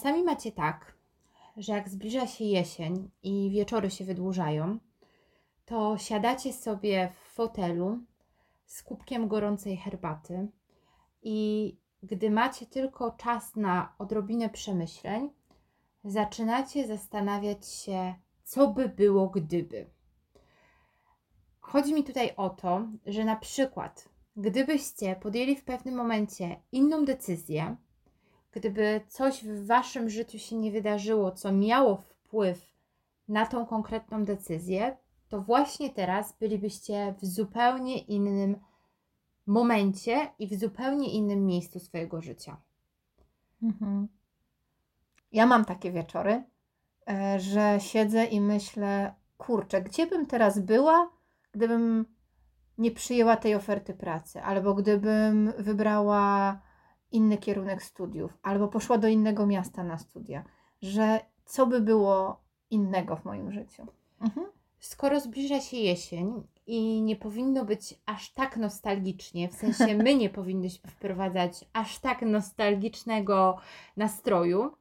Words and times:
Czasami 0.00 0.22
macie 0.22 0.52
tak, 0.52 0.94
że 1.56 1.72
jak 1.72 1.88
zbliża 1.88 2.26
się 2.26 2.44
jesień 2.44 3.10
i 3.22 3.50
wieczory 3.50 3.90
się 3.90 4.04
wydłużają, 4.04 4.78
to 5.64 5.98
siadacie 5.98 6.52
sobie 6.52 7.12
w 7.14 7.34
fotelu 7.34 7.98
z 8.66 8.82
kubkiem 8.82 9.28
gorącej 9.28 9.76
herbaty 9.76 10.48
i 11.22 11.76
gdy 12.02 12.30
macie 12.30 12.66
tylko 12.66 13.10
czas 13.10 13.56
na 13.56 13.94
odrobinę 13.98 14.48
przemyśleń, 14.50 15.30
zaczynacie 16.04 16.86
zastanawiać 16.86 17.66
się, 17.66 18.14
co 18.44 18.68
by 18.68 18.88
było 18.88 19.28
gdyby. 19.28 19.90
Chodzi 21.60 21.94
mi 21.94 22.04
tutaj 22.04 22.32
o 22.36 22.50
to, 22.50 22.88
że 23.06 23.24
na 23.24 23.36
przykład, 23.36 24.08
gdybyście 24.36 25.16
podjęli 25.16 25.56
w 25.56 25.64
pewnym 25.64 25.94
momencie 25.94 26.60
inną 26.72 27.04
decyzję, 27.04 27.76
gdyby 28.52 29.00
coś 29.08 29.44
w 29.44 29.66
waszym 29.66 30.10
życiu 30.10 30.38
się 30.38 30.56
nie 30.56 30.72
wydarzyło, 30.72 31.32
co 31.32 31.52
miało 31.52 31.96
wpływ 31.96 32.70
na 33.28 33.46
tą 33.46 33.66
konkretną 33.66 34.24
decyzję, 34.24 34.96
to 35.28 35.40
właśnie 35.42 35.90
teraz 35.90 36.38
bylibyście 36.38 37.14
w 37.22 37.26
zupełnie 37.26 37.98
innym 37.98 38.56
momencie 39.46 40.30
i 40.38 40.46
w 40.46 40.60
zupełnie 40.60 41.12
innym 41.12 41.46
miejscu 41.46 41.80
swojego 41.80 42.22
życia. 42.22 42.56
Mhm. 43.62 44.08
Ja 45.32 45.46
mam 45.46 45.64
takie 45.64 45.92
wieczory, 45.92 46.44
e, 47.08 47.40
że 47.40 47.78
siedzę 47.80 48.24
i 48.24 48.40
myślę, 48.40 49.14
kurczę, 49.38 49.82
gdzie 49.82 50.06
bym 50.06 50.26
teraz 50.26 50.58
była, 50.58 51.10
gdybym 51.52 52.06
nie 52.78 52.90
przyjęła 52.90 53.36
tej 53.36 53.54
oferty 53.54 53.94
pracy, 53.94 54.42
albo 54.42 54.74
gdybym 54.74 55.52
wybrała 55.58 56.60
inny 57.12 57.38
kierunek 57.38 57.82
studiów, 57.82 58.38
albo 58.42 58.68
poszła 58.68 58.98
do 58.98 59.08
innego 59.08 59.46
miasta 59.46 59.84
na 59.84 59.98
studia, 59.98 60.44
że 60.82 61.20
co 61.44 61.66
by 61.66 61.80
było 61.80 62.40
innego 62.70 63.16
w 63.16 63.24
moim 63.24 63.52
życiu. 63.52 63.86
Mhm. 64.20 64.46
Skoro 64.80 65.20
zbliża 65.20 65.60
się 65.60 65.76
jesień 65.76 66.42
i 66.66 67.02
nie 67.02 67.16
powinno 67.16 67.64
być 67.64 67.94
aż 68.06 68.32
tak 68.32 68.56
nostalgicznie, 68.56 69.48
w 69.48 69.54
sensie 69.54 69.96
my 69.96 70.14
nie 70.14 70.30
powinnyśmy 70.30 70.90
wprowadzać 70.90 71.64
aż 71.72 71.98
tak 71.98 72.22
nostalgicznego 72.22 73.56
nastroju, 73.96 74.72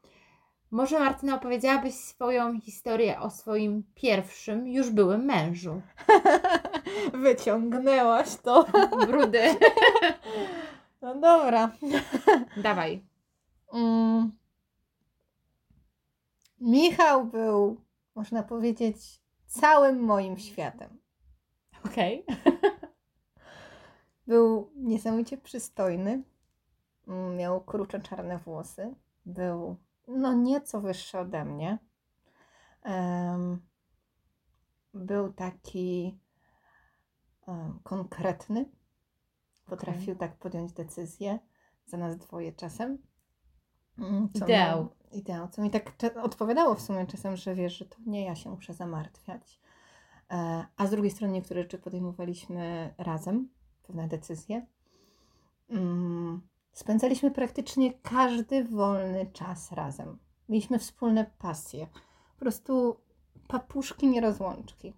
może 0.71 0.99
Martyna 0.99 1.35
opowiedziałabyś 1.35 1.93
swoją 1.93 2.59
historię 2.59 3.19
o 3.19 3.29
swoim 3.29 3.83
pierwszym, 3.95 4.67
już 4.67 4.89
byłym 4.89 5.25
mężu. 5.25 5.81
Wyciągnęłaś 7.23 8.35
to. 8.35 8.65
Brudy. 9.07 9.41
No 11.01 11.15
dobra. 11.15 11.71
Dawaj. 12.63 13.05
Mm. 13.73 14.31
Michał 16.59 17.25
był, 17.25 17.81
można 18.15 18.43
powiedzieć, 18.43 19.21
całym 19.45 19.99
moim 19.99 20.37
światem. 20.37 20.97
Okej. 21.85 22.25
Był 24.27 24.71
niesamowicie 24.75 25.37
przystojny. 25.37 26.23
Mm, 27.07 27.37
Miał 27.37 27.61
krucze 27.61 27.99
czarne 27.99 28.37
włosy. 28.37 28.95
Był 29.25 29.75
no 30.07 30.33
nieco 30.33 30.81
wyższy 30.81 31.19
ode 31.19 31.45
mnie. 31.45 31.77
Em, 32.83 33.61
był 34.93 35.33
taki 35.33 36.19
em, 37.47 37.79
konkretny. 37.83 38.65
Potrafił 39.69 40.15
tak 40.15 40.35
podjąć 40.37 40.73
decyzję 40.73 41.39
za 41.85 41.97
nas 41.97 42.17
dwoje 42.17 42.53
czasem. 42.53 42.97
Mm, 43.99 44.29
co 44.33 44.45
Ideał. 44.45 44.83
mi- 44.83 44.89
Ideał. 45.19 45.47
Co 45.47 45.61
mi 45.61 45.69
tak 45.71 45.91
odpowiadało 46.23 46.75
w 46.75 46.81
sumie 46.81 47.05
czasem, 47.07 47.35
że 47.35 47.55
wiesz, 47.55 47.77
że 47.77 47.85
to 47.85 47.97
nie 48.05 48.25
ja 48.25 48.35
się 48.35 48.49
muszę 48.49 48.73
zamartwiać. 48.73 49.59
E, 50.31 50.65
A 50.77 50.87
z 50.87 50.91
drugiej 50.91 51.11
strony 51.11 51.33
niektóre 51.33 51.61
rzeczy 51.61 51.77
podejmowaliśmy 51.77 52.93
razem, 52.97 53.49
pewne 53.83 54.07
decyzje. 54.07 54.65
Mm, 55.69 56.41
Spędzaliśmy 56.73 57.31
praktycznie 57.31 57.93
każdy 57.93 58.63
wolny 58.63 59.25
czas 59.33 59.71
razem. 59.71 60.19
Mieliśmy 60.49 60.79
wspólne 60.79 61.31
pasje. 61.39 61.87
Po 62.33 62.39
prostu 62.39 62.95
papuszki 63.47 64.07
nierozłączki. 64.07 64.93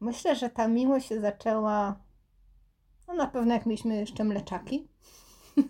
Myślę, 0.00 0.36
że 0.36 0.50
ta 0.50 0.68
miłość 0.68 1.08
się 1.08 1.20
zaczęła 1.20 1.96
no 3.10 3.16
na 3.16 3.26
pewno 3.26 3.54
jak 3.54 3.66
mieliśmy 3.66 3.96
jeszcze 3.96 4.24
mleczaki. 4.24 4.88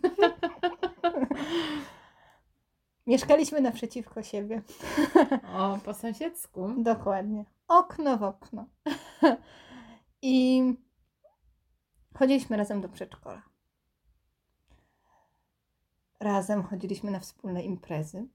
Mieszkaliśmy 3.07 3.61
naprzeciwko 3.61 4.23
siebie. 4.23 4.63
O, 5.59 5.79
po 5.85 5.95
sąsiedzku. 5.95 6.75
Dokładnie. 6.79 7.45
Okno 7.69 8.19
w 8.19 8.23
okno. 8.23 8.67
I 10.23 10.63
chodziliśmy 12.15 12.57
razem 12.57 12.81
do 12.81 12.89
przedszkola. 12.89 13.43
Razem 16.21 16.63
chodziliśmy 16.63 17.11
na 17.11 17.21
wspólne 17.21 17.63
imprezy, 17.63 18.29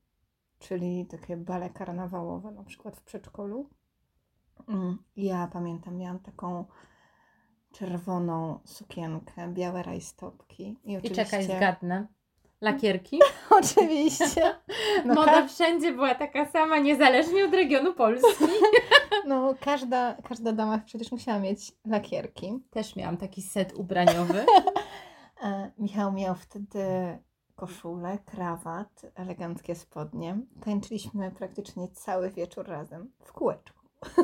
czyli 0.59 1.05
takie 1.05 1.37
bale 1.37 1.69
karnawałowe, 1.69 2.51
na 2.51 2.63
przykład 2.63 2.97
w 2.97 3.03
przedszkolu. 3.03 3.69
Mm, 4.67 4.97
Ja 5.15 5.47
pamiętam, 5.53 5.97
miałam 5.97 6.19
taką 6.19 6.65
czerwoną 7.71 8.59
sukienkę, 8.65 9.47
białe 9.53 9.83
rajstopki. 9.83 10.79
I, 10.83 10.91
I 10.91 10.97
oczywiście... 10.97 11.25
czekaj, 11.25 11.43
zgadnę. 11.43 12.07
Lakierki? 12.61 13.19
Oczywiście. 13.59 14.41
No, 15.05 15.13
Moda 15.13 15.31
ka- 15.41 15.47
wszędzie 15.47 15.91
była 15.93 16.15
taka 16.15 16.45
sama, 16.45 16.79
niezależnie 16.79 17.45
od 17.45 17.53
regionu 17.53 17.93
Polski. 17.93 18.43
no 19.27 19.55
każda, 19.61 20.13
każda 20.23 20.51
dama 20.51 20.77
przecież 20.77 21.11
musiała 21.11 21.39
mieć 21.39 21.71
lakierki. 21.85 22.59
Też 22.69 22.95
miałam 22.95 23.17
taki 23.17 23.41
set 23.41 23.73
ubraniowy. 23.73 24.45
E, 25.43 25.71
Michał 25.77 26.11
miał 26.13 26.35
wtedy 26.35 26.83
koszulę, 27.55 28.17
krawat, 28.25 29.01
eleganckie 29.15 29.75
spodnie. 29.75 30.37
Tańczyliśmy 30.65 31.31
praktycznie 31.31 31.87
cały 31.87 32.29
wieczór 32.29 32.67
razem 32.67 33.11
w 33.23 33.31
kółeczku. 33.33 33.84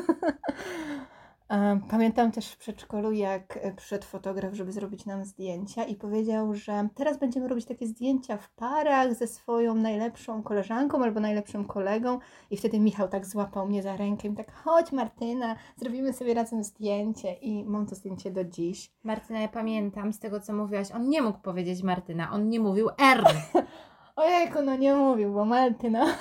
Pamiętam 1.90 2.32
też 2.32 2.48
w 2.48 2.56
przedszkolu, 2.56 3.12
jak 3.12 3.58
e, 3.62 3.72
przyszedł 3.72 4.04
fotograf, 4.04 4.54
żeby 4.54 4.72
zrobić 4.72 5.06
nam 5.06 5.24
zdjęcia 5.24 5.84
i 5.84 5.96
powiedział, 5.96 6.54
że 6.54 6.88
teraz 6.94 7.18
będziemy 7.18 7.48
robić 7.48 7.66
takie 7.66 7.86
zdjęcia 7.86 8.36
w 8.36 8.50
parach 8.50 9.14
ze 9.14 9.26
swoją 9.26 9.74
najlepszą 9.74 10.42
koleżanką 10.42 11.02
albo 11.02 11.20
najlepszym 11.20 11.64
kolegą. 11.64 12.18
I 12.50 12.56
wtedy 12.56 12.80
Michał 12.80 13.08
tak 13.08 13.26
złapał 13.26 13.66
mnie 13.66 13.82
za 13.82 13.96
rękę 13.96 14.28
i 14.28 14.34
tak, 14.34 14.52
chodź 14.52 14.92
Martyna, 14.92 15.56
zrobimy 15.76 16.12
sobie 16.12 16.34
razem 16.34 16.64
zdjęcie. 16.64 17.32
I 17.32 17.64
mam 17.64 17.86
to 17.86 17.94
zdjęcie 17.94 18.30
do 18.30 18.44
dziś. 18.44 18.90
Martyna, 19.04 19.40
ja 19.40 19.48
pamiętam 19.48 20.12
z 20.12 20.18
tego, 20.18 20.40
co 20.40 20.52
mówiłaś, 20.52 20.92
on 20.92 21.08
nie 21.08 21.22
mógł 21.22 21.38
powiedzieć 21.38 21.82
Martyna, 21.82 22.30
on 22.30 22.48
nie 22.48 22.60
mówił 22.60 22.88
R. 22.98 23.24
Ojejku, 24.16 24.62
no 24.62 24.76
nie 24.76 24.94
mówił, 24.94 25.32
bo 25.32 25.44
Martyna. 25.44 26.06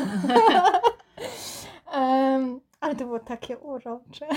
Ale 2.92 3.00
to 3.00 3.06
było 3.06 3.20
takie 3.20 3.58
urocze. 3.58 4.28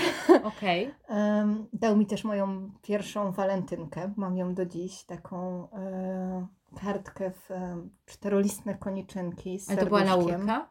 Okej. 0.43 0.93
Em, 1.07 1.67
dał 1.73 1.97
mi 1.97 2.05
też 2.05 2.23
moją 2.23 2.71
pierwszą 2.81 3.31
walentynkę. 3.31 4.13
Mam 4.17 4.37
ją 4.37 4.53
do 4.53 4.65
dziś, 4.65 5.03
taką 5.03 5.69
e, 5.71 6.47
kartkę 6.81 7.31
w 7.31 7.51
e, 7.51 7.87
czterolistne 8.05 8.75
koniczynki 8.75 9.59
z 9.59 9.69
Ale 9.69 9.77
to 9.77 9.85
była 9.85 10.03
laurka? 10.03 10.69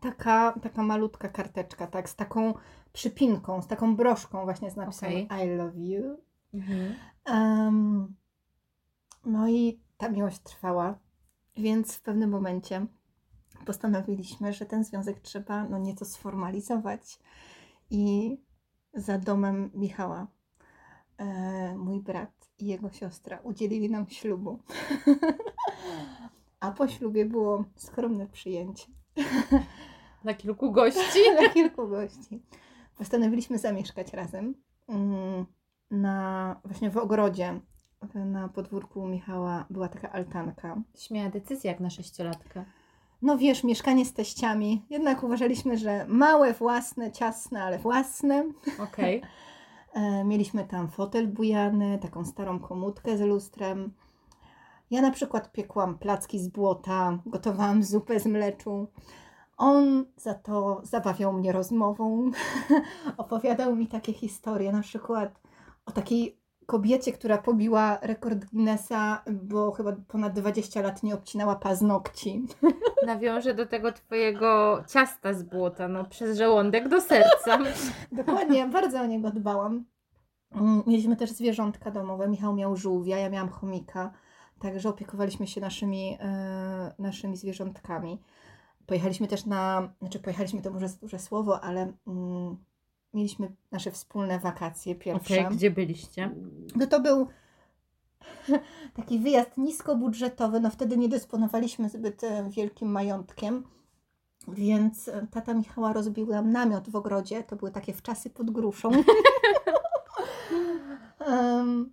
Taka, 0.00 0.54
taka 0.62 0.82
malutka 0.82 1.28
karteczka, 1.28 1.86
tak, 1.86 2.08
z 2.08 2.16
taką 2.16 2.54
przypinką, 2.92 3.62
z 3.62 3.66
taką 3.66 3.96
broszką 3.96 4.44
właśnie 4.44 4.70
z 4.70 4.76
napisem 4.76 5.08
Okej. 5.08 5.28
I 5.44 5.56
love 5.56 5.76
you. 5.76 6.16
Mhm. 6.54 6.94
Em, 7.24 8.14
no 9.24 9.48
i 9.48 9.80
ta 9.96 10.08
miłość 10.08 10.38
trwała, 10.38 10.98
więc 11.56 11.96
w 11.96 12.02
pewnym 12.02 12.30
momencie 12.30 12.86
postanowiliśmy, 13.66 14.52
że 14.52 14.66
ten 14.66 14.84
związek 14.84 15.20
trzeba 15.20 15.64
no 15.64 15.78
nieco 15.78 16.04
sformalizować. 16.04 17.18
I 17.90 18.36
za 18.94 19.18
domem 19.18 19.70
Michała 19.74 20.26
e, 21.18 21.76
mój 21.76 22.00
brat 22.00 22.50
i 22.58 22.66
jego 22.66 22.90
siostra 22.90 23.38
udzielili 23.38 23.90
nam 23.90 24.08
ślubu. 24.08 24.58
A 26.60 26.70
po 26.70 26.88
ślubie 26.88 27.24
było 27.24 27.64
skromne 27.76 28.26
przyjęcie 28.26 28.86
Dla 30.22 30.34
kilku 30.34 30.72
gości. 30.72 31.20
dla 31.38 31.48
kilku 31.48 31.88
gości. 31.88 32.42
Postanowiliśmy 32.98 33.58
zamieszkać 33.58 34.12
razem 34.12 34.54
mm, 34.88 35.46
na, 35.90 36.60
właśnie 36.64 36.90
w 36.90 36.96
ogrodzie. 36.96 37.60
Na 38.14 38.48
podwórku 38.48 39.06
Michała 39.06 39.66
była 39.70 39.88
taka 39.88 40.12
altanka. 40.12 40.82
Śmiała 40.98 41.30
decyzja 41.30 41.70
jak 41.70 41.80
na 41.80 41.90
sześciolatka. 41.90 42.64
No 43.22 43.38
wiesz, 43.38 43.64
mieszkanie 43.64 44.06
z 44.06 44.12
teściami. 44.12 44.86
Jednak 44.90 45.22
uważaliśmy, 45.22 45.78
że 45.78 46.06
małe, 46.08 46.52
własne, 46.52 47.12
ciasne, 47.12 47.62
ale 47.62 47.78
własne. 47.78 48.44
Okej. 48.82 49.22
E, 49.94 50.24
mieliśmy 50.24 50.64
tam 50.64 50.88
fotel 50.88 51.28
bujany, 51.28 51.98
taką 51.98 52.24
starą 52.24 52.58
komódkę 52.58 53.18
z 53.18 53.20
lustrem. 53.20 53.92
Ja 54.90 55.02
na 55.02 55.10
przykład 55.10 55.52
piekłam 55.52 55.98
placki 55.98 56.38
z 56.38 56.48
błota, 56.48 57.18
gotowałam 57.26 57.82
zupę 57.82 58.20
z 58.20 58.26
mleczu. 58.26 58.86
On 59.56 60.04
za 60.16 60.34
to 60.34 60.80
zabawiał 60.84 61.32
mnie 61.32 61.52
rozmową, 61.52 62.30
opowiadał 63.16 63.76
mi 63.76 63.86
takie 63.86 64.12
historie, 64.12 64.72
na 64.72 64.80
przykład 64.80 65.40
o 65.86 65.92
takiej 65.92 66.38
kobiecie, 66.66 67.12
która 67.12 67.38
pobiła 67.38 67.98
rekord 68.02 68.44
Guinnessa, 68.44 69.22
bo 69.32 69.72
chyba 69.72 69.92
ponad 70.08 70.32
20 70.32 70.80
lat 70.80 71.02
nie 71.02 71.14
obcinała 71.14 71.56
paznokci. 71.56 72.46
Nawiążę 73.06 73.54
do 73.54 73.66
tego 73.66 73.92
twojego 73.92 74.82
ciasta 74.88 75.34
z 75.34 75.42
błota, 75.42 75.88
no 75.88 76.04
przez 76.04 76.38
żołądek 76.38 76.88
do 76.88 77.00
serca. 77.00 77.58
Dokładnie, 78.12 78.66
bardzo 78.66 79.00
o 79.00 79.06
niego 79.06 79.30
dbałam. 79.30 79.84
Mm, 80.52 80.82
Mieliśmy 80.86 81.16
też 81.16 81.30
zwierzątka 81.30 81.90
domowe. 81.90 82.28
Michał 82.28 82.54
miał 82.54 82.76
żółwia, 82.76 83.18
ja 83.18 83.30
miałam 83.30 83.48
chomika. 83.48 84.12
Także 84.58 84.88
opiekowaliśmy 84.88 85.46
się 85.46 85.60
naszymi, 85.60 86.18
e, 86.20 86.94
naszymi 86.98 87.36
zwierzątkami. 87.36 88.22
Pojechaliśmy 88.86 89.28
też 89.28 89.46
na, 89.46 89.92
znaczy 89.98 90.18
pojechaliśmy 90.18 90.62
to 90.62 90.70
może 90.70 90.86
duże 91.00 91.18
słowo, 91.18 91.64
ale 91.64 91.92
mm, 92.06 92.56
mieliśmy 93.16 93.52
nasze 93.72 93.90
wspólne 93.90 94.38
wakacje 94.38 94.94
pierwsze. 94.94 95.34
Okej, 95.34 95.56
gdzie 95.56 95.70
byliście? 95.70 96.34
No 96.76 96.86
to 96.86 97.00
był 97.00 97.26
taki 98.96 99.18
wyjazd 99.18 99.58
niskobudżetowy. 99.58 100.60
No 100.60 100.70
wtedy 100.70 100.96
nie 100.96 101.08
dysponowaliśmy 101.08 101.88
zbyt 101.88 102.24
e, 102.24 102.50
wielkim 102.50 102.88
majątkiem, 102.88 103.64
więc 104.48 105.08
e, 105.08 105.26
tata 105.30 105.54
Michała 105.54 105.92
rozbił 105.92 106.26
nam 106.26 106.50
namiot 106.50 106.90
w 106.90 106.96
ogrodzie. 106.96 107.42
To 107.42 107.56
były 107.56 107.70
takie 107.70 107.92
wczasy 107.92 108.30
pod 108.30 108.50
gruszą. 108.50 108.90
Em, 111.26 111.92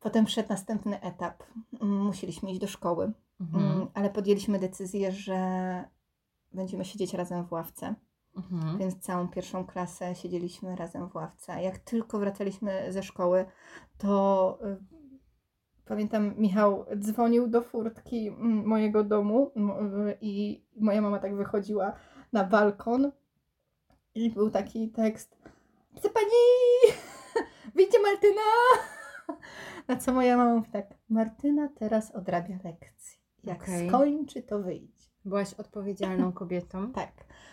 Potem 0.00 0.26
wszedł 0.26 0.48
następny 0.48 1.00
etap. 1.00 1.42
Musieliśmy 1.80 2.50
iść 2.50 2.60
do 2.60 2.66
szkoły, 2.66 3.12
Mhm. 3.40 3.64
Mm, 3.72 3.88
ale 3.94 4.10
podjęliśmy 4.10 4.58
decyzję, 4.58 5.12
że 5.12 5.38
będziemy 6.52 6.84
siedzieć 6.84 7.14
razem 7.14 7.44
w 7.44 7.52
ławce. 7.52 7.94
Mhm. 8.36 8.78
Więc 8.78 8.98
całą 8.98 9.28
pierwszą 9.28 9.66
klasę 9.66 10.14
siedzieliśmy 10.14 10.76
razem 10.76 11.08
w 11.08 11.14
ławce. 11.14 11.62
Jak 11.62 11.78
tylko 11.78 12.18
wracaliśmy 12.18 12.92
ze 12.92 13.02
szkoły, 13.02 13.44
to 13.98 14.58
y, 14.64 14.76
pamiętam, 15.84 16.34
Michał 16.38 16.86
dzwonił 16.96 17.48
do 17.48 17.62
furtki 17.62 18.28
mm, 18.28 18.66
mojego 18.66 19.04
domu 19.04 19.52
y, 20.08 20.18
i 20.20 20.64
moja 20.76 21.00
mama 21.00 21.18
tak 21.18 21.36
wychodziła 21.36 21.92
na 22.32 22.44
balkon 22.44 23.12
i 24.14 24.30
był 24.30 24.50
taki 24.50 24.90
tekst 24.90 25.40
Chce 25.96 26.10
pani! 26.10 26.96
Wyjdzie 27.74 27.98
Martyna! 28.02 28.42
Na 29.88 29.96
co 29.96 30.12
moja 30.12 30.36
mama 30.36 30.54
mówi 30.54 30.70
tak, 30.70 30.86
Martyna 31.08 31.68
teraz 31.68 32.10
odrabia 32.10 32.58
lekcję. 32.64 33.18
Jak 33.44 33.62
Okej. 33.62 33.88
skończy, 33.88 34.42
to 34.42 34.58
wyjdzie. 34.58 34.99
Byłaś 35.24 35.54
odpowiedzialną 35.54 36.32
kobietą. 36.40 36.92
Tak. 36.92 37.12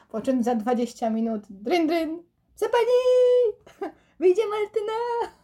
Po 0.09 0.21
czym 0.21 0.43
za 0.43 0.55
20 0.55 1.09
minut 1.09 1.41
dryn, 1.49 1.87
dryn, 1.87 2.23
chce 2.55 2.65
pani! 2.69 3.93
Wyjdzie 4.19 4.41
Martyna! 4.47 4.93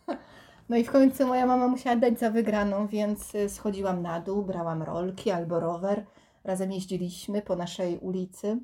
No 0.69 0.77
i 0.77 0.83
w 0.83 0.91
końcu 0.91 1.27
moja 1.27 1.45
mama 1.45 1.67
musiała 1.67 1.95
dać 1.95 2.19
za 2.19 2.31
wygraną, 2.31 2.87
więc 2.87 3.35
y, 3.35 3.49
schodziłam 3.49 4.01
na 4.01 4.19
dół, 4.19 4.43
brałam 4.43 4.83
rolki 4.83 5.31
albo 5.31 5.59
rower. 5.59 6.05
Razem 6.43 6.71
jeździliśmy 6.71 7.41
po 7.41 7.55
naszej 7.55 7.97
ulicy. 7.97 8.59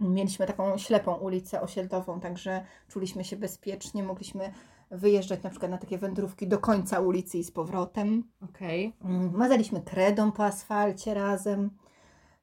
Mieliśmy 0.00 0.46
taką 0.46 0.78
ślepą 0.78 1.14
ulicę 1.14 1.60
osiedlową, 1.60 2.20
także 2.20 2.64
czuliśmy 2.88 3.24
się 3.24 3.36
bezpiecznie. 3.36 4.02
Mogliśmy 4.02 4.52
wyjeżdżać 4.90 5.42
na 5.42 5.50
przykład 5.50 5.70
na 5.70 5.78
takie 5.78 5.98
wędrówki 5.98 6.48
do 6.48 6.58
końca 6.58 7.00
ulicy 7.00 7.38
i 7.38 7.44
z 7.44 7.50
powrotem. 7.50 8.24
Okej. 8.40 8.96
Mm, 9.04 9.36
Mazaliśmy 9.36 9.80
kredą 9.80 10.32
po 10.32 10.44
asfalcie 10.44 11.14
razem. 11.14 11.70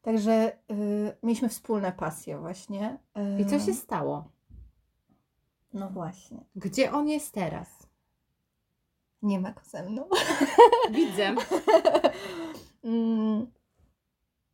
Także 0.02 0.52
y, 0.72 1.18
mieliśmy 1.24 1.50
wspólne 1.50 1.92
pasje 1.92 2.38
właśnie. 2.40 2.98
Y, 3.38 3.42
I 3.42 3.46
co 3.46 3.60
się 3.60 3.74
stało? 3.74 4.32
No 5.74 5.90
właśnie. 5.90 6.46
Gdzie 6.56 6.92
on 6.92 7.08
jest 7.10 7.34
teraz? 7.34 7.88
Nie 9.22 9.40
ma 9.40 9.52
go 9.52 9.62
ze 9.64 9.84
mną. 9.90 10.10
Widzę. 10.92 11.36
Mm, 12.84 13.48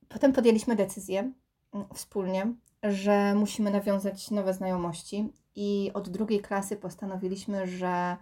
Potem 0.09 0.33
podjęliśmy 0.33 0.75
decyzję 0.75 1.31
mm, 1.73 1.87
wspólnie, 1.93 2.53
że 2.83 3.35
musimy 3.35 3.71
nawiązać 3.71 4.31
nowe 4.31 4.53
znajomości 4.53 5.33
i 5.55 5.91
od 5.93 6.09
drugiej 6.09 6.41
klasy 6.41 6.75
postanowiliśmy, 6.77 7.67
że 7.67 8.17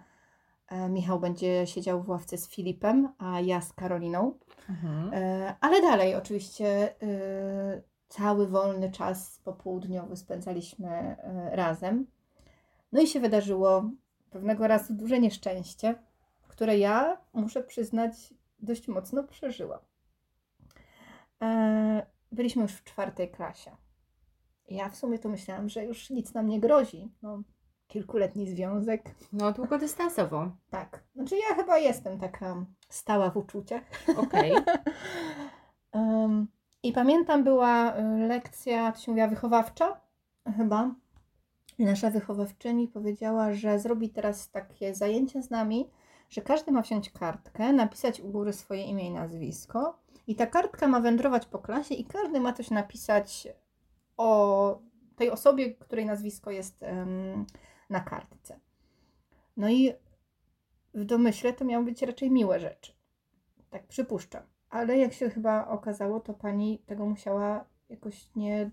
Michał 0.88 1.20
będzie 1.20 1.66
siedział 1.66 2.02
w 2.02 2.08
ławce 2.08 2.38
z 2.38 2.48
Filipem, 2.48 3.12
a 3.18 3.40
ja 3.40 3.60
z 3.60 3.72
Karoliną. 3.72 4.38
Mhm. 4.68 5.10
E, 5.14 5.54
Ale 5.60 5.82
dalej, 5.82 6.14
oczywiście, 6.14 7.00
e, 7.02 7.82
cały 8.08 8.46
wolny 8.46 8.90
czas 8.90 9.40
popołudniowy 9.44 10.16
spędzaliśmy 10.16 10.88
e, 10.88 11.50
razem. 11.56 12.06
No 12.92 13.00
i 13.02 13.06
się 13.06 13.20
wydarzyło 13.20 13.90
pewnego 14.30 14.66
razu 14.66 14.94
duże 14.94 15.20
nieszczęście, 15.20 15.94
które 16.48 16.78
ja, 16.78 17.20
muszę 17.32 17.62
przyznać, 17.62 18.34
dość 18.58 18.88
mocno 18.88 19.24
przeżyłam. 19.24 19.80
E, 21.42 22.06
Byliśmy 22.32 22.62
już 22.62 22.72
w 22.72 22.84
czwartej 22.84 23.30
klasie. 23.30 23.70
Ja 24.68 24.88
w 24.88 24.96
sumie 24.96 25.18
to 25.18 25.28
myślałam, 25.28 25.68
że 25.68 25.84
już 25.84 26.10
nic 26.10 26.34
nam 26.34 26.48
nie 26.48 26.60
grozi. 26.60 27.12
No, 27.22 27.42
kilkuletni 27.88 28.48
związek. 28.48 29.14
No, 29.32 29.52
długodystansowo. 29.52 30.50
Tak. 30.70 31.04
Znaczy 31.14 31.36
ja 31.36 31.54
chyba 31.54 31.78
jestem 31.78 32.18
taka 32.18 32.66
stała 32.88 33.30
w 33.30 33.36
uczuciach. 33.36 33.82
Okej. 34.16 34.52
Em, 35.92 36.46
I 36.82 36.92
pamiętam, 36.92 37.44
była 37.44 37.96
y, 37.96 38.02
lekcja, 38.28 38.92
to 38.92 39.00
się 39.00 39.10
mówiła 39.10 39.28
wychowawcza, 39.28 40.00
chyba. 40.56 40.94
I 41.78 41.84
nasza 41.84 42.10
wychowawczyni 42.10 42.88
powiedziała, 42.88 43.52
że 43.54 43.78
zrobi 43.78 44.10
teraz 44.10 44.50
takie 44.50 44.94
zajęcie 44.94 45.42
z 45.42 45.50
nami, 45.50 45.90
że 46.30 46.40
każdy 46.40 46.72
ma 46.72 46.82
wziąć 46.82 47.10
kartkę, 47.10 47.72
napisać 47.72 48.20
u 48.20 48.28
góry 48.28 48.52
swoje 48.52 48.84
imię 48.84 49.06
i 49.06 49.10
nazwisko. 49.10 49.98
I 50.26 50.34
ta 50.34 50.46
kartka 50.46 50.88
ma 50.88 51.00
wędrować 51.00 51.46
po 51.46 51.58
klasie 51.58 51.94
i 51.94 52.04
każdy 52.04 52.40
ma 52.40 52.52
coś 52.52 52.70
napisać 52.70 53.48
o 54.16 54.78
tej 55.16 55.30
osobie, 55.30 55.74
której 55.74 56.06
nazwisko 56.06 56.50
jest 56.50 56.82
em, 56.82 57.46
na 57.90 58.00
kartce. 58.00 58.60
No 59.56 59.68
i 59.68 59.92
w 60.94 61.04
domyśle 61.04 61.52
to 61.52 61.64
miały 61.64 61.84
być 61.84 62.02
raczej 62.02 62.30
miłe 62.30 62.60
rzeczy. 62.60 62.92
Tak 63.70 63.86
przypuszczam. 63.86 64.42
Ale 64.70 64.98
jak 64.98 65.12
się 65.12 65.30
chyba 65.30 65.68
okazało, 65.68 66.20
to 66.20 66.34
pani 66.34 66.78
tego 66.78 67.06
musiała 67.06 67.64
jakoś 67.88 68.34
nie 68.36 68.70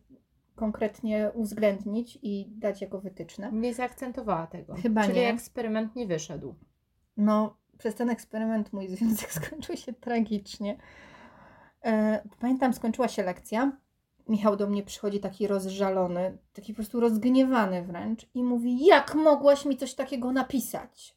konkretnie 0.55 1.32
uwzględnić 1.34 2.20
i 2.22 2.46
dać 2.51 2.82
jako 2.82 3.01
wytyczne. 3.01 3.51
Nie 3.51 3.74
zaakcentowała 3.74 4.48
tego. 4.48 4.75
Chyba 4.75 5.03
Czyli 5.03 5.20
nie. 5.20 5.29
eksperyment 5.29 5.96
nie 5.96 6.08
wyszedł. 6.08 6.55
No, 7.17 7.58
przez 7.77 7.96
ten 7.96 8.10
eksperyment 8.10 8.74
mój 8.74 8.88
związek 8.88 9.32
skończył 9.43 9.77
się 9.77 9.93
tragicznie. 9.93 10.77
E, 11.86 12.22
pamiętam, 12.39 12.74
skończyła 12.74 13.08
się 13.08 13.24
lekcja. 13.24 13.72
Michał 14.27 14.56
do 14.56 14.68
mnie 14.68 14.84
przychodzi 14.84 15.20
taki 15.20 15.48
rozżalony, 15.48 16.38
taki 16.53 16.74
po 16.74 16.75
prostu 16.75 17.00
rozgniewany 17.00 17.84
wręcz 17.84 18.25
i 18.34 18.44
mówi: 18.44 18.86
Jak 18.86 19.15
mogłaś 19.15 19.65
mi 19.65 19.77
coś 19.77 19.94
takiego 19.94 20.32
napisać? 20.32 21.15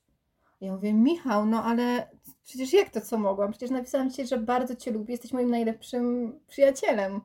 Ja 0.60 0.72
mówię: 0.72 0.92
Michał, 0.92 1.46
no 1.46 1.64
ale 1.64 2.10
przecież 2.44 2.72
jak 2.72 2.90
to 2.90 3.00
co 3.00 3.18
mogłam? 3.18 3.50
Przecież 3.50 3.70
napisałam 3.70 4.10
ci, 4.10 4.26
że 4.26 4.38
bardzo 4.38 4.76
cię 4.76 4.90
lubię, 4.90 5.12
jesteś 5.12 5.32
moim 5.32 5.50
najlepszym 5.50 6.34
przyjacielem. 6.48 7.20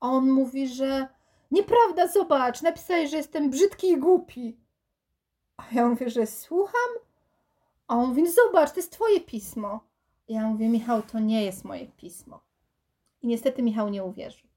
A 0.00 0.08
on 0.08 0.30
mówi, 0.30 0.68
że 0.68 1.08
nieprawda, 1.50 2.08
zobacz, 2.08 2.62
napisałeś, 2.62 3.10
że 3.10 3.16
jestem 3.16 3.50
brzydki 3.50 3.90
i 3.90 3.98
głupi. 3.98 4.56
A 5.56 5.64
ja 5.72 5.88
mówię, 5.88 6.10
że 6.10 6.26
słucham? 6.26 6.90
A 7.88 7.96
on 7.96 8.08
mówi, 8.08 8.30
zobacz, 8.30 8.70
to 8.70 8.76
jest 8.76 8.92
twoje 8.92 9.20
pismo. 9.20 9.80
Ja 10.28 10.48
mówię, 10.48 10.68
Michał, 10.68 11.02
to 11.02 11.18
nie 11.18 11.44
jest 11.44 11.64
moje 11.64 11.86
pismo. 11.86 12.40
I 13.22 13.26
niestety 13.26 13.62
Michał 13.62 13.88
nie 13.88 14.04
uwierzył. 14.04 14.51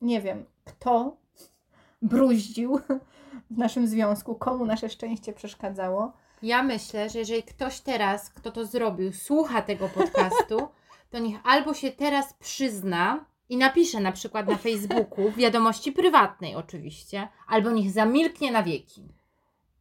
Nie 0.00 0.20
wiem, 0.20 0.44
kto 0.64 1.16
bruździł 2.02 2.80
w 3.50 3.58
naszym 3.58 3.86
związku, 3.86 4.34
komu 4.34 4.66
nasze 4.66 4.88
szczęście 4.88 5.32
przeszkadzało. 5.32 6.12
Ja 6.42 6.62
myślę, 6.62 7.10
że 7.10 7.18
jeżeli 7.18 7.42
ktoś 7.42 7.80
teraz, 7.80 8.30
kto 8.30 8.52
to 8.52 8.66
zrobił, 8.66 9.12
słucha 9.12 9.62
tego 9.62 9.88
podcastu, 9.88 10.68
to 11.10 11.18
niech 11.18 11.36
albo 11.44 11.74
się 11.74 11.92
teraz 11.92 12.34
przyzna 12.34 13.24
i 13.48 13.56
napisze 13.56 14.00
na 14.00 14.12
przykład 14.12 14.48
na 14.48 14.56
Facebooku, 14.56 15.30
w 15.30 15.36
wiadomości 15.36 15.92
prywatnej 15.92 16.54
oczywiście, 16.54 17.28
albo 17.46 17.70
niech 17.70 17.90
zamilknie 17.90 18.52
na 18.52 18.62
wieki. 18.62 19.02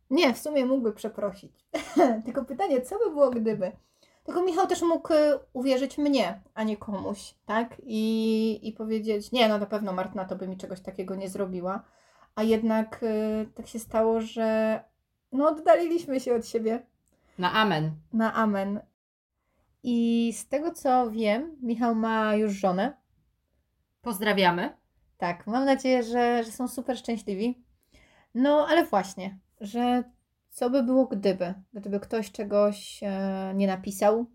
Nie, 0.10 0.34
w 0.34 0.38
sumie 0.38 0.66
mógłby 0.66 0.94
przeprosić. 0.94 1.52
Tylko 2.26 2.46
pytanie, 2.46 2.82
co 2.82 3.00
by 3.00 3.06
było 3.06 3.30
gdyby? 3.30 3.72
Tylko 4.26 4.42
Michał 4.44 4.68
też 4.68 4.82
mógł 4.82 5.14
y, 5.14 5.40
uwierzyć 5.54 5.98
mnie, 5.98 6.42
a 6.54 6.64
nie 6.64 6.78
komuś, 6.78 7.36
tak? 7.46 7.82
I, 7.84 8.60
i 8.68 8.74
powiedzieć, 8.74 9.32
nie, 9.32 9.50
no 9.50 9.58
na 9.58 9.66
pewno 9.66 9.94
Martyna 9.94 10.26
to 10.26 10.36
by 10.36 10.48
mi 10.48 10.58
czegoś 10.58 10.82
takiego 10.82 11.16
nie 11.16 11.30
zrobiła. 11.30 11.84
A 12.36 12.44
jednak 12.44 13.04
y, 13.04 13.50
tak 13.56 13.68
się 13.68 13.80
stało, 13.80 14.22
że 14.22 14.80
no 15.32 15.50
oddaliliśmy 15.50 16.20
się 16.20 16.36
od 16.36 16.48
siebie 16.48 16.86
Na 17.40 17.52
amen. 17.52 17.92
na 18.14 18.34
amen. 18.34 18.80
I 19.84 20.34
z 20.38 20.48
tego 20.48 20.72
co 20.72 21.12
wiem, 21.12 21.58
Michał 21.62 21.96
ma 21.96 22.36
już 22.36 22.52
żonę. 22.54 22.98
Pozdrawiamy. 24.02 24.78
Tak, 25.18 25.48
mam 25.48 25.66
nadzieję, 25.66 26.04
że, 26.04 26.44
że 26.44 26.52
są 26.52 26.68
super 26.68 26.98
szczęśliwi. 26.98 27.64
No, 28.36 28.68
ale 28.70 28.86
właśnie, 28.86 29.38
że 29.62 30.04
co 30.56 30.70
by 30.70 30.84
było 30.84 31.06
gdyby? 31.06 31.54
Gdyby 31.74 32.00
ktoś 32.00 32.32
czegoś 32.32 33.04
e, 33.04 33.54
nie 33.56 33.68
napisał, 33.68 34.26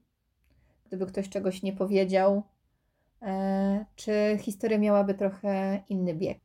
gdyby 0.86 1.06
ktoś 1.06 1.28
czegoś 1.28 1.62
nie 1.62 1.72
powiedział, 1.72 2.42
e, 3.22 3.84
czy 3.96 4.38
historia 4.40 4.78
miałaby 4.78 5.14
trochę 5.14 5.82
inny 5.88 6.14
bieg? 6.14 6.38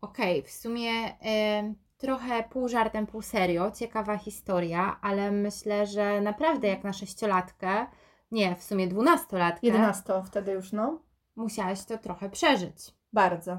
Okej, 0.00 0.42
w 0.42 0.50
sumie 0.50 0.90
e, 0.90 1.74
trochę 1.96 2.42
pół 2.42 2.68
żartem, 2.68 3.06
pół 3.06 3.22
serio, 3.22 3.70
ciekawa 3.70 4.18
historia, 4.18 4.98
ale 5.02 5.30
myślę, 5.30 5.86
że 5.86 6.20
naprawdę 6.20 6.68
jak 6.68 6.84
na 6.84 6.92
sześciolatkę, 6.92 7.86
nie, 8.30 8.56
w 8.56 8.62
sumie 8.62 8.88
dwunastolatkę, 8.88 9.66
11 9.66 10.12
wtedy 10.26 10.52
już, 10.52 10.72
no. 10.72 11.02
musiałaś 11.36 11.84
to 11.84 11.98
trochę 11.98 12.30
przeżyć. 12.30 12.94
Bardzo. 13.12 13.58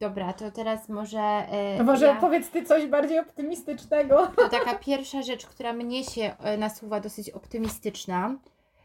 Dobra, 0.00 0.32
to 0.32 0.50
teraz 0.50 0.88
może. 0.88 1.20
e, 1.20 1.78
To 1.78 1.84
może 1.84 2.06
ja, 2.06 2.14
powiedz 2.14 2.50
ty 2.50 2.64
coś 2.64 2.86
bardziej 2.86 3.18
optymistycznego. 3.18 4.26
to 4.36 4.48
taka 4.48 4.74
pierwsza 4.74 5.22
rzecz, 5.22 5.46
która 5.46 5.72
mnie 5.72 6.04
się 6.04 6.36
e, 6.38 6.58
nasuwa 6.58 7.00
dosyć 7.00 7.30
optymistyczna, 7.30 8.34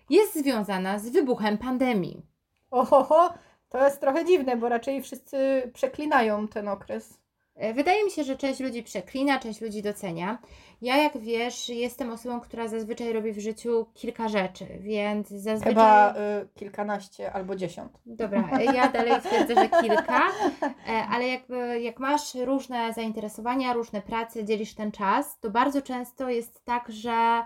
jest 0.10 0.36
związana 0.36 1.00
z 1.00 1.10
wybuchem 1.10 1.58
pandemii. 1.58 2.26
Ohoho, 2.72 3.34
to 3.70 3.84
jest 3.86 4.02
trochę 4.02 4.26
dziwne, 4.26 4.58
bo 4.58 4.70
raczej 4.70 5.02
wszyscy 5.02 5.72
przeklinają 5.74 6.48
ten 6.48 6.68
okres. 6.68 7.20
E, 7.56 7.74
Wydaje 7.74 8.04
mi 8.06 8.12
się, 8.12 8.24
że 8.24 8.36
część 8.36 8.60
ludzi 8.60 8.84
przeklina, 8.84 9.40
część 9.40 9.62
ludzi 9.62 9.82
docenia. 9.82 10.38
Ja, 10.82 10.98
jak 10.98 11.18
wiesz, 11.18 11.70
jestem 11.70 12.12
osobą, 12.12 12.40
która 12.40 12.68
zazwyczaj 12.68 13.14
robi 13.14 13.32
w 13.32 13.40
życiu 13.40 13.86
kilka 13.94 14.30
rzeczy, 14.30 14.66
więc 14.80 15.28
zazwyczaj. 15.30 15.74
Chyba 15.74 16.14
y, 16.14 16.48
kilkanaście 16.56 17.34
albo 17.34 17.56
dziesiąt. 17.56 18.00
Dobra, 18.06 18.50
e, 18.52 18.64
ja 18.66 18.88
dalej 18.92 19.22
twierdzę, 19.22 19.56
że 19.56 19.70
kilka, 19.70 20.22
e, 20.62 21.06
ale 21.12 21.28
jakby, 21.28 21.82
jak 21.82 22.00
masz 22.00 22.36
różne 22.36 22.94
zainteresowania, 22.94 23.74
różne 23.74 24.02
prace, 24.02 24.46
dzielisz 24.46 24.76
ten 24.76 24.92
czas, 24.92 25.40
to 25.40 25.50
bardzo 25.50 25.82
często 25.82 26.30
jest 26.30 26.66
tak, 26.66 26.92
że 26.92 27.44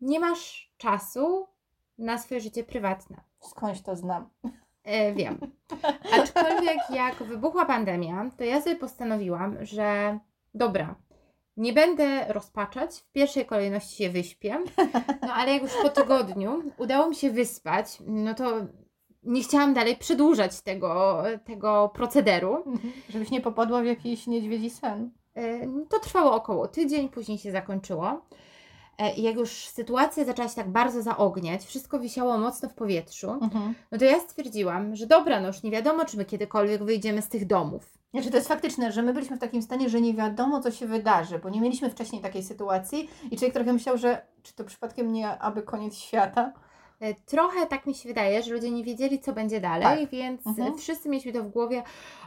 nie 0.00 0.20
masz 0.20 0.72
czasu 0.76 1.46
na 1.98 2.18
swoje 2.18 2.40
życie 2.40 2.64
prywatne. 2.64 3.16
Skądś 3.40 3.80
to 3.80 3.96
znam. 3.96 4.28
E, 4.90 5.12
wiem. 5.12 5.38
Aczkolwiek 6.20 6.78
jak 6.90 7.22
wybuchła 7.22 7.64
pandemia, 7.64 8.30
to 8.38 8.44
ja 8.44 8.60
sobie 8.60 8.76
postanowiłam, 8.76 9.56
że 9.66 10.18
dobra, 10.54 10.94
nie 11.56 11.72
będę 11.72 12.32
rozpaczać, 12.32 12.90
w 12.96 13.12
pierwszej 13.12 13.46
kolejności 13.46 13.96
się 13.96 14.10
wyśpię, 14.10 14.58
no 15.22 15.32
ale 15.34 15.52
jak 15.52 15.62
już 15.62 15.72
po 15.82 15.88
tygodniu 15.88 16.62
udało 16.78 17.08
mi 17.08 17.14
się 17.14 17.30
wyspać, 17.30 17.86
no 18.06 18.34
to 18.34 18.52
nie 19.22 19.42
chciałam 19.42 19.74
dalej 19.74 19.96
przedłużać 19.96 20.60
tego, 20.60 21.22
tego 21.44 21.90
procederu. 21.94 22.64
Żebyś 23.08 23.30
nie 23.30 23.40
popadła 23.40 23.82
w 23.82 23.86
jakiś 23.86 24.26
niedźwiedzi 24.26 24.70
sen. 24.70 25.10
E, 25.34 25.60
To 25.88 25.98
trwało 25.98 26.32
około 26.34 26.68
tydzień, 26.68 27.08
później 27.08 27.38
się 27.38 27.52
zakończyło. 27.52 28.20
E, 29.00 29.14
jak 29.14 29.36
już 29.36 29.50
sytuacja 29.50 30.24
zaczęła 30.24 30.48
się 30.48 30.54
tak 30.54 30.70
bardzo 30.70 31.02
zaogniać, 31.02 31.64
wszystko 31.64 31.98
wisiało 31.98 32.38
mocno 32.38 32.68
w 32.68 32.74
powietrzu, 32.74 33.38
no 33.92 33.98
to 33.98 34.04
ja 34.04 34.20
stwierdziłam, 34.20 34.96
że 34.96 35.06
dobra, 35.06 35.40
no 35.40 35.46
już 35.46 35.62
nie 35.62 35.70
wiadomo, 35.70 36.04
czy 36.04 36.16
my 36.16 36.24
kiedykolwiek 36.24 36.84
wyjdziemy 36.84 37.22
z 37.22 37.28
tych 37.28 37.46
domów. 37.46 38.00
Znaczy 38.14 38.30
to 38.30 38.36
jest 38.36 38.48
faktyczne, 38.48 38.92
że 38.92 39.02
my 39.02 39.12
byliśmy 39.12 39.36
w 39.36 39.40
takim 39.40 39.62
stanie, 39.62 39.88
że 39.88 40.00
nie 40.00 40.14
wiadomo, 40.14 40.60
co 40.60 40.70
się 40.70 40.86
wydarzy, 40.86 41.38
bo 41.38 41.48
nie 41.48 41.60
mieliśmy 41.60 41.90
wcześniej 41.90 42.22
takiej 42.22 42.42
sytuacji 42.42 43.10
i 43.30 43.36
człowiek 43.36 43.54
trochę 43.54 43.72
myślał, 43.72 43.98
że 43.98 44.22
czy 44.42 44.54
to 44.54 44.64
przypadkiem 44.64 45.12
nie 45.12 45.38
aby 45.38 45.62
koniec 45.62 45.96
świata. 45.96 46.52
E, 47.00 47.14
Trochę 47.14 47.66
tak 47.66 47.86
mi 47.86 47.94
się 47.94 48.08
wydaje, 48.08 48.42
że 48.42 48.52
ludzie 48.54 48.70
nie 48.70 48.84
wiedzieli, 48.84 49.20
co 49.20 49.32
będzie 49.32 49.60
dalej, 49.60 50.00
Tak. 50.00 50.10
więc 50.10 50.46
Mhm. 50.46 50.72
e, 50.74 50.76
wszyscy 50.78 51.08
mieliśmy 51.08 51.32
to 51.32 51.42
w 51.42 51.48
głowie, 51.48 51.82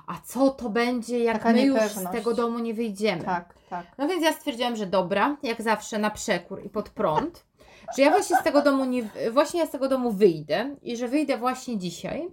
a 0.08 0.20
co 0.25 0.50
to 0.50 0.70
będzie, 0.70 1.20
jak 1.20 1.38
Taka 1.38 1.51
my 1.53 1.62
już 1.62 1.82
z 1.82 2.12
tego 2.12 2.34
domu 2.34 2.60
nie 2.60 2.74
wyjdziemy. 2.74 3.24
Tak, 3.24 3.53
tak. 3.70 3.86
No 3.98 4.08
więc 4.08 4.24
ja 4.24 4.34
stwierdziłam, 4.34 4.75
że 4.75 4.86
dobra, 4.86 5.38
jak 5.44 5.62
zawsze 5.62 6.00
na 6.00 6.10
przekór 6.10 6.65
i 6.65 6.70
pod 6.70 6.89
prąd, 6.89 7.46
że 7.98 8.01
ja 8.03 8.10
właśnie 8.12 8.36
z 8.38 8.44
tego 8.44 8.62
domu 8.62 8.86
nie, 8.86 9.10
właśnie 9.32 9.60
ja 9.60 9.65
z 9.65 9.70
tego 9.72 9.88
domu 9.88 10.12
wyjdę 10.12 10.75
i 10.82 10.98
że 10.98 11.08
wyjdę 11.08 11.38
właśnie 11.38 11.77
dzisiaj. 11.77 12.27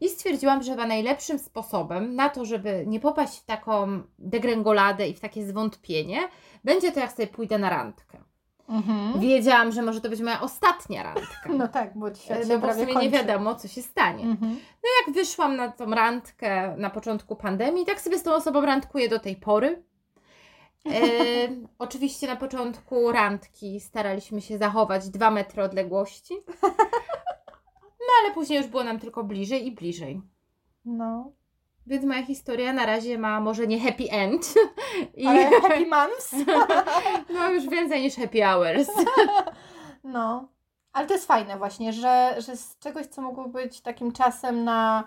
I 0.00 0.08
stwierdziłam, 0.08 0.62
że 0.62 0.70
chyba 0.72 0.86
najlepszym 0.86 1.38
sposobem 1.38 2.14
na 2.14 2.28
to, 2.28 2.44
żeby 2.44 2.84
nie 2.86 3.00
popaść 3.00 3.38
w 3.38 3.44
taką 3.44 4.02
degrengoladę 4.18 5.08
i 5.08 5.14
w 5.14 5.20
takie 5.20 5.46
zwątpienie, 5.46 6.18
będzie 6.64 6.92
to, 6.92 7.00
jak 7.00 7.12
sobie 7.12 7.26
pójdę 7.28 7.58
na 7.58 7.70
randkę. 7.70 8.18
Mhm. 8.70 9.20
Wiedziałam, 9.20 9.72
że 9.72 9.82
może 9.82 10.00
to 10.00 10.08
być 10.08 10.20
moja 10.20 10.40
ostatnia 10.40 11.02
randka. 11.02 11.52
No 11.58 11.68
tak, 11.68 11.98
bo 11.98 12.14
świat 12.14 12.46
się 12.48 12.54
No 12.54 12.60
prawie 12.60 12.86
kończy. 12.86 13.02
nie 13.02 13.10
wiadomo, 13.10 13.54
co 13.54 13.68
się 13.68 13.82
stanie. 13.82 14.24
Mhm. 14.24 14.58
Jak 15.06 15.14
wyszłam 15.14 15.56
na 15.56 15.68
tą 15.68 15.90
randkę 15.90 16.76
na 16.76 16.90
początku 16.90 17.36
pandemii, 17.36 17.86
tak 17.86 18.00
sobie 18.00 18.18
z 18.18 18.22
tą 18.22 18.34
osobą 18.34 18.60
randkuję 18.60 19.08
do 19.08 19.18
tej 19.18 19.36
pory. 19.36 19.82
E, 20.86 20.92
oczywiście 21.78 22.26
na 22.26 22.36
początku 22.36 23.12
randki 23.12 23.80
staraliśmy 23.80 24.40
się 24.40 24.58
zachować 24.58 25.08
dwa 25.08 25.30
metry 25.30 25.62
odległości. 25.62 26.34
No 28.00 28.14
ale 28.24 28.34
później 28.34 28.58
już 28.58 28.68
było 28.68 28.84
nam 28.84 28.98
tylko 28.98 29.24
bliżej 29.24 29.66
i 29.66 29.72
bliżej. 29.72 30.20
No. 30.84 31.32
Więc 31.90 32.04
moja 32.04 32.22
historia 32.22 32.72
na 32.72 32.86
razie 32.86 33.18
ma 33.18 33.40
może 33.40 33.66
nie 33.66 33.80
happy 33.80 34.10
end. 34.10 34.54
I 35.16 35.26
Ale 35.26 35.50
happy 35.60 35.86
months. 35.86 36.34
no 37.34 37.50
już 37.50 37.68
więcej 37.68 38.02
niż 38.02 38.16
happy 38.16 38.42
hours. 38.42 38.88
No. 40.04 40.48
Ale 40.92 41.06
to 41.06 41.14
jest 41.14 41.26
fajne 41.26 41.58
właśnie, 41.58 41.92
że, 41.92 42.34
że 42.38 42.56
z 42.56 42.78
czegoś, 42.78 43.06
co 43.06 43.22
mogło 43.22 43.48
być 43.48 43.80
takim 43.80 44.12
czasem 44.12 44.64
na 44.64 45.04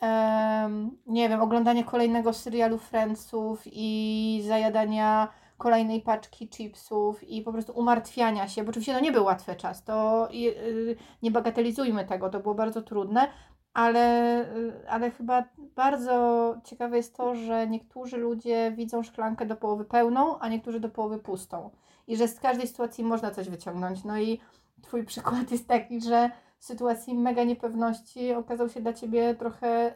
em, 0.00 0.98
nie 1.06 1.28
wiem, 1.28 1.40
oglądanie 1.40 1.84
kolejnego 1.84 2.32
serialu 2.32 2.78
Friendsów 2.78 3.62
i 3.66 4.42
zajadania 4.46 5.28
kolejnej 5.58 6.00
paczki 6.00 6.48
chipsów 6.48 7.28
i 7.28 7.42
po 7.42 7.52
prostu 7.52 7.72
umartwiania 7.72 8.48
się, 8.48 8.64
bo 8.64 8.70
oczywiście 8.70 8.92
no 8.92 9.00
nie 9.00 9.12
był 9.12 9.24
łatwy 9.24 9.56
czas, 9.56 9.84
to 9.84 10.28
y, 10.34 10.96
nie 11.22 11.30
bagatelizujmy 11.30 12.04
tego, 12.04 12.28
to 12.30 12.40
było 12.40 12.54
bardzo 12.54 12.82
trudne, 12.82 13.28
ale, 13.74 14.40
y, 14.56 14.88
ale 14.88 15.10
chyba 15.10 15.44
bardzo 15.58 16.56
ciekawe 16.64 16.96
jest 16.96 17.16
to, 17.16 17.34
że 17.34 17.68
niektórzy 17.68 18.16
ludzie 18.16 18.72
widzą 18.76 19.02
szklankę 19.02 19.46
do 19.46 19.56
połowy 19.56 19.84
pełną, 19.84 20.38
a 20.38 20.48
niektórzy 20.48 20.80
do 20.80 20.88
połowy 20.88 21.18
pustą 21.18 21.70
i 22.06 22.16
że 22.16 22.28
z 22.28 22.40
każdej 22.40 22.66
sytuacji 22.66 23.04
można 23.04 23.30
coś 23.30 23.48
wyciągnąć. 23.48 24.04
No 24.04 24.18
i 24.18 24.40
Twój 24.82 25.04
przykład 25.04 25.50
jest 25.50 25.68
taki, 25.68 26.00
że 26.00 26.30
w 26.58 26.64
sytuacji 26.64 27.14
mega 27.14 27.44
niepewności 27.44 28.32
okazał 28.32 28.68
się 28.68 28.80
dla 28.80 28.92
Ciebie 28.92 29.34
trochę 29.34 29.94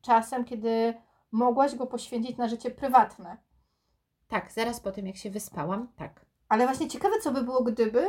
czasem, 0.00 0.44
kiedy 0.44 0.94
mogłaś 1.32 1.74
go 1.74 1.86
poświęcić 1.86 2.36
na 2.36 2.48
życie 2.48 2.70
prywatne. 2.70 3.36
Tak, 4.28 4.52
zaraz 4.52 4.80
po 4.80 4.92
tym 4.92 5.06
jak 5.06 5.16
się 5.16 5.30
wyspałam, 5.30 5.88
tak. 5.96 6.26
Ale 6.48 6.64
właśnie 6.64 6.88
ciekawe, 6.88 7.14
co 7.22 7.32
by 7.32 7.42
było, 7.42 7.62
gdyby 7.62 8.06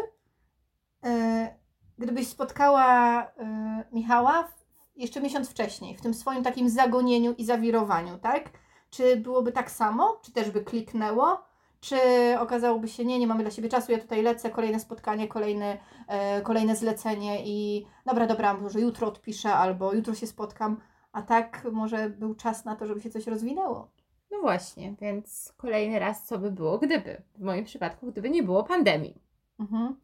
e, 1.03 1.55
gdybyś 1.97 2.27
spotkała 2.27 3.21
e, 3.23 3.83
Michała 3.91 4.43
w, 4.43 4.64
jeszcze 4.95 5.21
miesiąc 5.21 5.49
wcześniej, 5.49 5.97
w 5.97 6.01
tym 6.01 6.13
swoim 6.13 6.43
takim 6.43 6.69
zagonieniu 6.69 7.33
i 7.37 7.45
zawirowaniu, 7.45 8.17
tak? 8.17 8.49
Czy 8.89 9.17
byłoby 9.17 9.51
tak 9.51 9.71
samo? 9.71 10.19
Czy 10.21 10.31
też 10.31 10.51
by 10.51 10.61
kliknęło? 10.61 11.43
Czy 11.79 11.97
okazałoby 12.39 12.87
się, 12.87 13.05
nie, 13.05 13.19
nie 13.19 13.27
mamy 13.27 13.43
dla 13.43 13.51
siebie 13.51 13.69
czasu, 13.69 13.91
ja 13.91 13.97
tutaj 13.97 14.21
lecę, 14.21 14.49
kolejne 14.49 14.79
spotkanie, 14.79 15.27
kolejne, 15.27 15.77
e, 16.07 16.41
kolejne 16.41 16.75
zlecenie 16.75 17.45
i 17.45 17.85
dobra, 18.05 18.27
dobra, 18.27 18.53
może 18.53 18.79
jutro 18.79 19.07
odpiszę 19.07 19.53
albo 19.53 19.93
jutro 19.93 20.15
się 20.15 20.27
spotkam, 20.27 20.81
a 21.11 21.21
tak 21.21 21.67
może 21.71 22.09
był 22.09 22.35
czas 22.35 22.65
na 22.65 22.75
to, 22.75 22.87
żeby 22.87 23.01
się 23.01 23.09
coś 23.09 23.27
rozwinęło. 23.27 23.91
No 24.31 24.41
właśnie, 24.41 24.95
więc 25.01 25.53
kolejny 25.57 25.99
raz, 25.99 26.25
co 26.25 26.37
by 26.37 26.51
było, 26.51 26.77
gdyby. 26.77 27.21
W 27.37 27.41
moim 27.41 27.65
przypadku, 27.65 28.11
gdyby 28.11 28.29
nie 28.29 28.43
było 28.43 28.63
pandemii. 28.63 29.21
Mhm. 29.59 29.95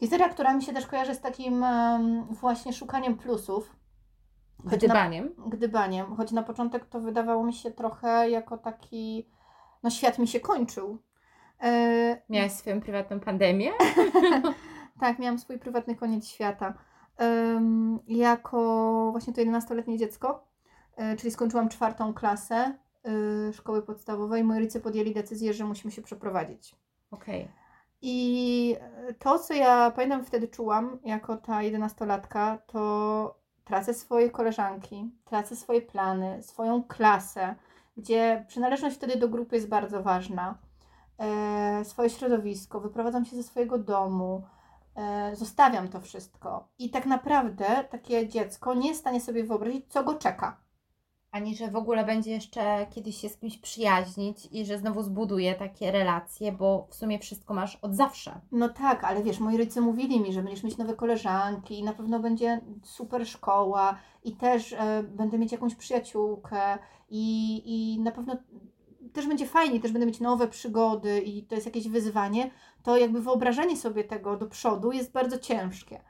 Historia, 0.00 0.28
która 0.28 0.54
mi 0.54 0.62
się 0.62 0.72
też 0.72 0.86
kojarzy 0.86 1.14
z 1.14 1.20
takim 1.20 1.64
em, 1.64 2.24
właśnie 2.24 2.72
szukaniem 2.72 3.16
plusów. 3.16 3.76
Choć 4.62 4.70
na, 4.72 4.76
Gdybaniem. 4.76 5.34
gdybaniem. 5.46 6.16
Choć 6.16 6.32
na 6.32 6.42
początek 6.42 6.86
to 6.86 7.00
wydawało 7.00 7.44
mi 7.44 7.52
się 7.52 7.70
trochę 7.70 8.30
jako 8.30 8.58
taki, 8.58 9.28
no 9.82 9.90
świat 9.90 10.18
mi 10.18 10.28
się 10.28 10.40
kończył. 10.40 10.98
E, 11.62 12.22
Miałaś 12.28 12.52
swoją 12.52 12.80
prywatną 12.80 13.20
pandemię? 13.20 13.70
tak, 15.00 15.18
miałam 15.18 15.38
swój 15.38 15.58
prywatny 15.58 15.96
koniec 15.96 16.28
świata. 16.28 16.74
Em, 17.16 17.98
jako 18.06 19.08
właśnie 19.12 19.32
to 19.32 19.40
11-letnie 19.40 19.98
dziecko, 19.98 20.46
e, 20.96 21.16
czyli 21.16 21.30
skończyłam 21.30 21.68
czwartą 21.68 22.14
klasę 22.14 22.78
e, 23.48 23.52
szkoły 23.52 23.82
podstawowej, 23.82 24.44
moi 24.44 24.58
rodzice 24.58 24.80
podjęli 24.80 25.14
decyzję, 25.14 25.52
że 25.54 25.64
musimy 25.64 25.90
się 25.92 26.02
przeprowadzić. 26.02 26.76
Okej. 27.10 27.48
I 28.02 28.76
to, 29.18 29.38
co 29.38 29.54
ja 29.54 29.90
pamiętam 29.90 30.24
wtedy 30.24 30.48
czułam, 30.48 30.98
jako 31.04 31.36
ta 31.36 31.62
jedenastolatka, 31.62 32.58
to 32.66 33.38
tracę 33.68 33.94
swoje 33.94 34.30
koleżanki, 34.30 35.10
tracę 35.24 35.56
swoje 35.56 35.82
plany, 35.82 36.42
swoją 36.42 36.82
klasę, 36.82 37.54
gdzie 37.96 38.44
przynależność 38.48 38.96
wtedy 38.96 39.16
do 39.16 39.28
grupy 39.28 39.56
jest 39.56 39.68
bardzo 39.68 40.02
ważna, 40.02 40.58
e, 41.18 41.84
swoje 41.84 42.10
środowisko, 42.10 42.80
wyprowadzam 42.80 43.24
się 43.24 43.36
ze 43.36 43.42
swojego 43.42 43.78
domu, 43.78 44.42
e, 44.96 45.36
zostawiam 45.36 45.88
to 45.88 46.00
wszystko. 46.00 46.68
I 46.78 46.90
tak 46.90 47.06
naprawdę 47.06 47.84
takie 47.90 48.28
dziecko 48.28 48.74
nie 48.74 48.88
jest 48.88 49.00
w 49.00 49.04
stanie 49.04 49.20
sobie 49.20 49.44
wyobrazić, 49.44 49.92
co 49.92 50.04
go 50.04 50.14
czeka. 50.14 50.56
Ani 51.38 51.56
że 51.56 51.70
w 51.70 51.76
ogóle 51.76 52.04
będzie 52.04 52.30
jeszcze 52.30 52.86
kiedyś 52.90 53.20
się 53.20 53.28
z 53.28 53.36
kimś 53.36 53.58
przyjaźnić 53.58 54.48
i 54.52 54.64
że 54.64 54.78
znowu 54.78 55.02
zbuduje 55.02 55.54
takie 55.54 55.92
relacje, 55.92 56.52
bo 56.52 56.86
w 56.90 56.94
sumie 56.94 57.18
wszystko 57.18 57.54
masz 57.54 57.76
od 57.76 57.94
zawsze. 57.94 58.40
No 58.52 58.68
tak, 58.68 59.04
ale 59.04 59.22
wiesz, 59.22 59.40
moi 59.40 59.56
rodzice 59.56 59.80
mówili 59.80 60.20
mi, 60.20 60.32
że 60.32 60.42
będziesz 60.42 60.64
mieć 60.64 60.76
nowe 60.76 60.94
koleżanki 60.94 61.78
i 61.78 61.82
na 61.82 61.92
pewno 61.92 62.20
będzie 62.20 62.60
super 62.82 63.28
szkoła 63.28 63.98
i 64.24 64.32
też 64.36 64.72
e, 64.72 65.02
będę 65.02 65.38
mieć 65.38 65.52
jakąś 65.52 65.74
przyjaciółkę 65.74 66.78
i, 67.10 67.62
i 67.66 68.00
na 68.00 68.10
pewno 68.10 68.36
też 69.12 69.26
będzie 69.26 69.46
fajnie, 69.46 69.80
też 69.80 69.92
będę 69.92 70.06
mieć 70.06 70.20
nowe 70.20 70.48
przygody 70.48 71.20
i 71.20 71.42
to 71.42 71.54
jest 71.54 71.66
jakieś 71.66 71.88
wyzwanie, 71.88 72.50
to 72.82 72.96
jakby 72.96 73.20
wyobrażenie 73.20 73.76
sobie 73.76 74.04
tego 74.04 74.36
do 74.36 74.46
przodu 74.46 74.92
jest 74.92 75.12
bardzo 75.12 75.38
ciężkie. 75.38 76.00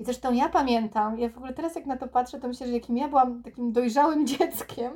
I 0.00 0.04
zresztą 0.04 0.32
ja 0.32 0.48
pamiętam, 0.48 1.18
ja 1.18 1.28
w 1.28 1.36
ogóle 1.36 1.52
teraz 1.52 1.74
jak 1.74 1.86
na 1.86 1.96
to 1.96 2.08
patrzę, 2.08 2.40
to 2.40 2.48
myślę, 2.48 2.66
że 2.66 2.72
jakim 2.72 2.96
ja 2.96 3.08
byłam 3.08 3.42
takim 3.42 3.72
dojrzałym 3.72 4.26
dzieckiem, 4.36 4.92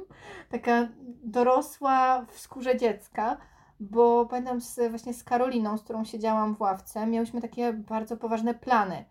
taka 0.51 0.89
dorosła 1.25 2.27
w 2.31 2.41
skórze 2.41 2.77
dziecka, 2.77 3.37
bo 3.81 4.27
pamiętam 4.27 4.61
z, 4.61 4.91
właśnie 4.91 5.15
z 5.15 5.25
Karoliną, 5.25 5.79
z 5.79 5.83
którą 5.83 6.05
siedziałam 6.05 6.55
w 6.55 6.61
ławce, 6.61 7.07
miałyśmy 7.07 7.41
takie 7.41 7.73
bardzo 7.73 8.17
poważne 8.17 8.55
plany. 8.55 9.05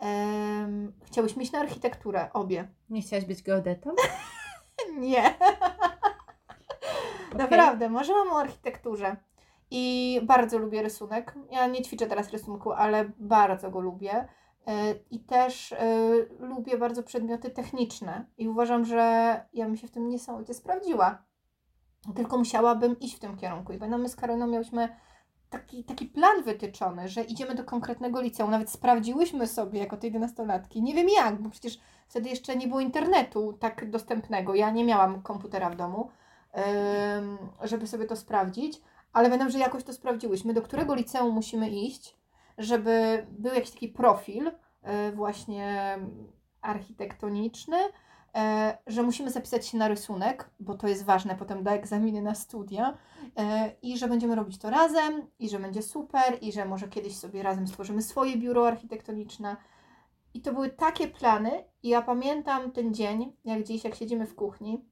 Um, 0.00 0.92
chciałyśmy 1.04 1.42
iść 1.42 1.52
na 1.52 1.58
architekturę, 1.58 2.32
obie. 2.32 2.68
Nie 2.90 3.02
chciałaś 3.02 3.24
być 3.24 3.42
geodetą? 3.42 3.90
Nie. 4.98 5.34
Naprawdę, 7.38 7.88
marzyłam 7.88 8.30
o 8.32 8.38
architekturze. 8.38 9.16
I 9.70 10.20
bardzo 10.22 10.58
lubię 10.58 10.82
rysunek. 10.82 11.34
Ja 11.50 11.66
nie 11.66 11.82
ćwiczę 11.82 12.06
teraz 12.06 12.30
rysunku, 12.30 12.72
ale 12.72 13.10
bardzo 13.18 13.70
go 13.70 13.80
lubię. 13.80 14.28
E, 14.70 14.94
I 15.10 15.20
też 15.20 15.72
y, 15.72 15.76
lubię 16.38 16.78
bardzo 16.78 17.02
przedmioty 17.02 17.50
techniczne. 17.50 18.24
I 18.38 18.48
uważam, 18.48 18.84
że 18.84 18.96
ja 19.52 19.66
bym 19.66 19.76
się 19.76 19.88
w 19.88 19.90
tym 19.90 20.08
niesamowicie 20.08 20.54
sprawdziła. 20.54 21.22
Tylko 22.16 22.38
musiałabym 22.38 23.00
iść 23.00 23.16
w 23.16 23.18
tym 23.18 23.36
kierunku. 23.36 23.72
I 23.72 23.78
pamiętam, 23.78 24.02
my 24.02 24.08
z 24.08 24.16
Karoliną 24.16 24.46
miałyśmy 24.46 24.88
taki, 25.50 25.84
taki 25.84 26.06
plan 26.06 26.42
wytyczony, 26.42 27.08
że 27.08 27.22
idziemy 27.22 27.54
do 27.54 27.64
konkretnego 27.64 28.20
liceum. 28.20 28.50
Nawet 28.50 28.70
sprawdziłyśmy 28.70 29.46
sobie 29.46 29.78
jako 29.78 29.96
tej 29.96 30.12
11-latki. 30.12 30.82
Nie 30.82 30.94
wiem 30.94 31.08
jak, 31.08 31.42
bo 31.42 31.50
przecież 31.50 31.78
wtedy 32.08 32.28
jeszcze 32.28 32.56
nie 32.56 32.68
było 32.68 32.80
internetu 32.80 33.52
tak 33.52 33.90
dostępnego. 33.90 34.54
Ja 34.54 34.70
nie 34.70 34.84
miałam 34.84 35.22
komputera 35.22 35.70
w 35.70 35.76
domu, 35.76 36.10
żeby 37.62 37.86
sobie 37.86 38.04
to 38.06 38.16
sprawdzić. 38.16 38.80
Ale 39.12 39.28
pamiętam, 39.28 39.50
że 39.50 39.58
jakoś 39.58 39.84
to 39.84 39.92
sprawdziłyśmy, 39.92 40.54
do 40.54 40.62
którego 40.62 40.94
liceum 40.94 41.34
musimy 41.34 41.70
iść, 41.70 42.19
żeby 42.60 43.26
był 43.30 43.54
jakiś 43.54 43.70
taki 43.70 43.88
profil 43.88 44.50
e, 44.82 45.12
właśnie 45.12 45.98
architektoniczny, 46.60 47.76
e, 48.34 48.78
że 48.86 49.02
musimy 49.02 49.30
zapisać 49.30 49.66
się 49.66 49.78
na 49.78 49.88
rysunek, 49.88 50.50
bo 50.60 50.74
to 50.74 50.88
jest 50.88 51.04
ważne 51.04 51.36
potem 51.36 51.62
do 51.62 51.70
egzaminy 51.70 52.22
na 52.22 52.34
studia 52.34 52.98
e, 53.36 53.72
i 53.82 53.98
że 53.98 54.08
będziemy 54.08 54.34
robić 54.34 54.58
to 54.58 54.70
razem 54.70 55.26
i 55.38 55.48
że 55.48 55.58
będzie 55.58 55.82
super 55.82 56.38
i 56.40 56.52
że 56.52 56.64
może 56.64 56.88
kiedyś 56.88 57.16
sobie 57.16 57.42
razem 57.42 57.68
stworzymy 57.68 58.02
swoje 58.02 58.36
biuro 58.36 58.68
architektoniczne. 58.68 59.56
I 60.34 60.40
to 60.40 60.52
były 60.52 60.70
takie 60.70 61.08
plany 61.08 61.64
i 61.82 61.88
ja 61.88 62.02
pamiętam 62.02 62.72
ten 62.72 62.94
dzień, 62.94 63.32
jak 63.44 63.62
dziś, 63.62 63.84
jak 63.84 63.94
siedzimy 63.94 64.26
w 64.26 64.34
kuchni 64.34 64.84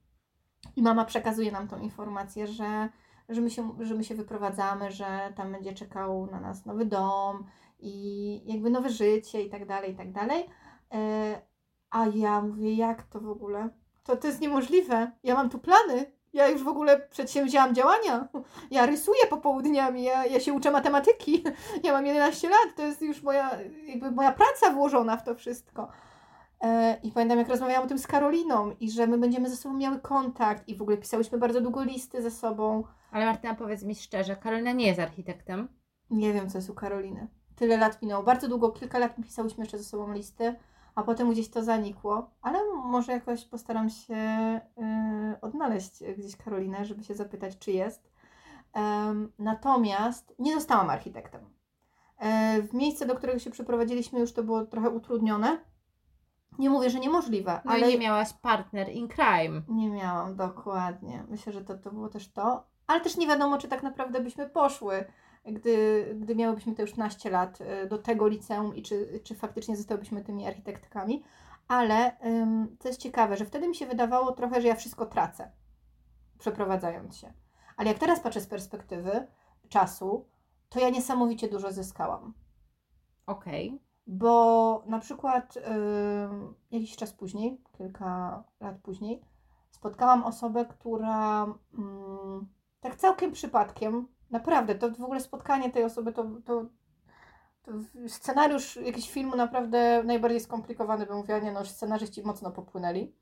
i 0.77 0.83
mama 0.83 1.05
przekazuje 1.05 1.53
nam 1.53 1.69
tą 1.69 1.79
informację, 1.79 2.47
że 2.47 2.89
że 3.29 3.41
my, 3.41 3.51
się, 3.51 3.77
że 3.81 3.95
my 3.95 4.05
się 4.05 4.15
wyprowadzamy, 4.15 4.91
że 4.91 5.33
tam 5.37 5.53
będzie 5.53 5.73
czekał 5.73 6.27
na 6.27 6.41
nas 6.41 6.67
nowy 6.67 6.85
dom 6.85 7.47
i 7.79 8.53
jakby 8.53 8.71
nowe 8.71 8.91
życie 8.91 9.43
i 9.43 9.51
tak 9.51 9.67
dalej, 9.67 9.93
i 9.93 9.97
tak 9.97 10.13
dalej. 10.13 10.47
E, 10.95 11.43
a 11.91 12.07
ja 12.07 12.41
mówię, 12.41 12.75
jak 12.75 13.03
to 13.03 13.21
w 13.21 13.29
ogóle? 13.29 13.69
To, 14.05 14.17
to 14.17 14.27
jest 14.27 14.41
niemożliwe. 14.41 15.13
Ja 15.23 15.35
mam 15.35 15.51
tu 15.51 15.59
plany. 15.59 16.19
Ja 16.33 16.49
już 16.49 16.65
w 16.65 16.69
ogóle 16.69 17.01
przedsięwzięłam 17.09 17.75
działania. 17.75 18.29
Ja 18.71 18.87
rysuję 18.87 19.27
popołudniami, 19.31 20.03
ja, 20.03 20.27
ja 20.27 20.41
się 20.41 20.53
uczę 20.53 20.71
matematyki. 20.71 21.45
Ja 21.83 21.93
mam 21.93 22.07
11 22.07 22.49
lat, 22.49 22.77
to 22.77 22.83
jest 22.83 23.03
już 23.03 23.23
moja, 23.23 23.51
jakby 23.87 24.11
moja 24.11 24.33
praca 24.33 24.71
włożona 24.71 25.17
w 25.17 25.25
to 25.25 25.35
wszystko. 25.35 25.89
E, 26.61 26.99
I 27.03 27.13
pamiętam, 27.13 27.39
jak 27.39 27.49
rozmawiałam 27.49 27.85
o 27.85 27.89
tym 27.89 27.99
z 27.99 28.07
Karoliną 28.07 28.71
i 28.81 28.91
że 28.91 29.07
my 29.07 29.19
będziemy 29.19 29.51
ze 29.51 29.57
sobą 29.57 29.75
miały 29.75 30.01
kontakt 30.01 30.69
i 30.69 30.77
w 30.77 30.83
ogóle 30.83 30.97
pisałyśmy 30.97 31.39
bardzo 31.39 31.61
długo 31.61 31.85
listy 31.85 32.23
ze 32.23 32.31
sobą. 32.31 32.85
Ale 33.11 33.27
Martyna, 33.27 33.55
powiedz 33.55 33.83
mi 33.83 33.95
szczerze, 33.95 34.37
Karolina 34.37 34.73
nie 34.73 34.87
jest 34.87 35.01
architektem. 35.01 35.69
Nie 36.11 36.33
wiem, 36.33 36.51
co 36.51 36.59
jest 36.59 36.71
u 36.71 36.75
Karoliny. 36.75 37.29
Tyle 37.57 37.77
lat 37.77 38.03
minęło. 38.03 38.23
Bardzo 38.23 38.49
długo, 38.49 38.71
kilka 38.71 38.99
lat 38.99 39.17
pisałyśmy 39.17 39.65
jeszcze 39.65 39.79
ze 39.79 39.85
sobą 39.85 40.13
listy, 40.13 40.55
a 40.95 41.03
potem 41.03 41.31
gdzieś 41.31 41.51
to 41.51 41.63
zanikło. 41.63 42.31
Ale 42.43 42.59
może 42.85 43.13
jakoś 43.13 43.45
postaram 43.45 43.91
się 43.91 44.15
yy, 44.77 45.41
odnaleźć 45.41 46.05
gdzieś 46.19 46.37
Karolinę, 46.37 46.85
żeby 46.85 47.05
się 47.05 47.15
zapytać, 47.15 47.59
czy 47.59 47.73
jest. 47.73 48.11
Um, 48.75 49.33
natomiast 49.39 50.35
nie 50.39 50.55
zostałam 50.55 50.91
architektem. 50.91 51.41
Yy, 52.21 52.63
w 52.63 52.75
miejsce, 52.75 53.07
do 53.07 53.15
którego 53.15 53.39
się 53.39 53.51
przeprowadziliśmy, 53.51 54.21
już 54.21 54.33
to 54.33 54.43
było 54.43 54.67
trochę 54.67 54.91
utrudnione 54.91 55.59
nie 56.59 56.71
mówię, 56.71 56.91
że 56.91 57.01
niemożliwe, 57.01 57.61
no 57.65 57.73
ale. 57.73 57.89
nie 57.89 57.99
miałaś 57.99 58.33
partner 58.33 58.89
in 58.89 59.09
crime. 59.09 59.63
Nie 59.69 59.91
miałam, 59.91 60.37
dokładnie. 60.37 61.25
Myślę, 61.29 61.53
że 61.53 61.65
to, 61.65 61.79
to 61.79 61.91
było 61.91 62.09
też 62.09 62.33
to. 62.33 62.67
Ale 62.87 63.01
też 63.01 63.17
nie 63.17 63.27
wiadomo, 63.27 63.59
czy 63.59 63.69
tak 63.69 63.83
naprawdę 63.83 64.21
byśmy 64.21 64.49
poszły, 64.51 65.05
gdy, 65.45 66.05
gdy 66.21 66.37
miałybyśmy 66.37 66.75
te 66.75 66.83
już 66.83 66.97
naście 66.97 67.31
lat 67.31 67.61
y, 67.61 67.89
do 67.89 67.99
tego 67.99 68.29
liceum 68.29 68.77
i 68.77 68.83
czy, 68.83 69.21
czy 69.25 69.35
faktycznie 69.35 69.77
zostałybyśmy 69.77 70.25
tymi 70.25 70.47
architektkami. 70.47 71.25
Ale 71.69 72.25
ym, 72.27 72.77
to 72.81 72.89
jest 72.89 73.01
ciekawe, 73.01 73.37
że 73.37 73.45
wtedy 73.45 73.69
mi 73.69 73.75
się 73.75 73.87
wydawało 73.87 74.33
trochę, 74.33 74.61
że 74.61 74.69
ja 74.69 74.75
wszystko 74.75 75.07
tracę, 75.07 75.53
przeprowadzając 76.39 77.17
się. 77.17 77.33
Ale 77.77 77.89
jak 77.89 77.99
teraz 77.99 78.21
patrzę 78.21 78.41
z 78.41 78.47
perspektywy 78.47 79.27
czasu, 79.69 80.29
to 80.69 80.81
ja 80.81 80.91
niesamowicie 80.91 81.49
dużo 81.49 81.73
zyskałam. 81.73 82.35
Okej. 83.27 83.69
Okay 83.69 83.88
bo 84.09 84.83
na 84.87 84.99
przykład 84.99 85.57
yy, 85.57 85.63
jakiś 86.71 86.97
czas 86.97 87.13
później, 87.13 87.63
kilka 87.73 88.45
lat 88.61 88.79
później, 88.83 89.23
spotkałam 89.71 90.25
osobę, 90.25 90.67
która 90.67 91.47
yy, 91.73 92.47
tak 92.81 92.97
całkiem 92.97 93.33
przypadkiem, 93.33 94.09
naprawdę, 94.31 94.75
to 94.75 94.91
w 94.91 95.05
ogóle 95.05 95.21
spotkanie 95.21 95.71
tej 95.71 95.85
osoby, 95.85 96.13
to, 96.13 96.25
to, 96.45 96.65
to 97.63 97.73
scenariusz 98.09 98.77
jakiegoś 98.77 99.11
filmu 99.11 99.37
naprawdę 99.37 100.03
najbardziej 100.05 100.41
skomplikowany, 100.41 101.07
bym 101.07 101.17
mówiła, 101.17 101.39
nie 101.39 101.53
no, 101.53 101.65
scenarzyści 101.65 102.23
mocno 102.23 102.51
popłynęli. 102.51 103.15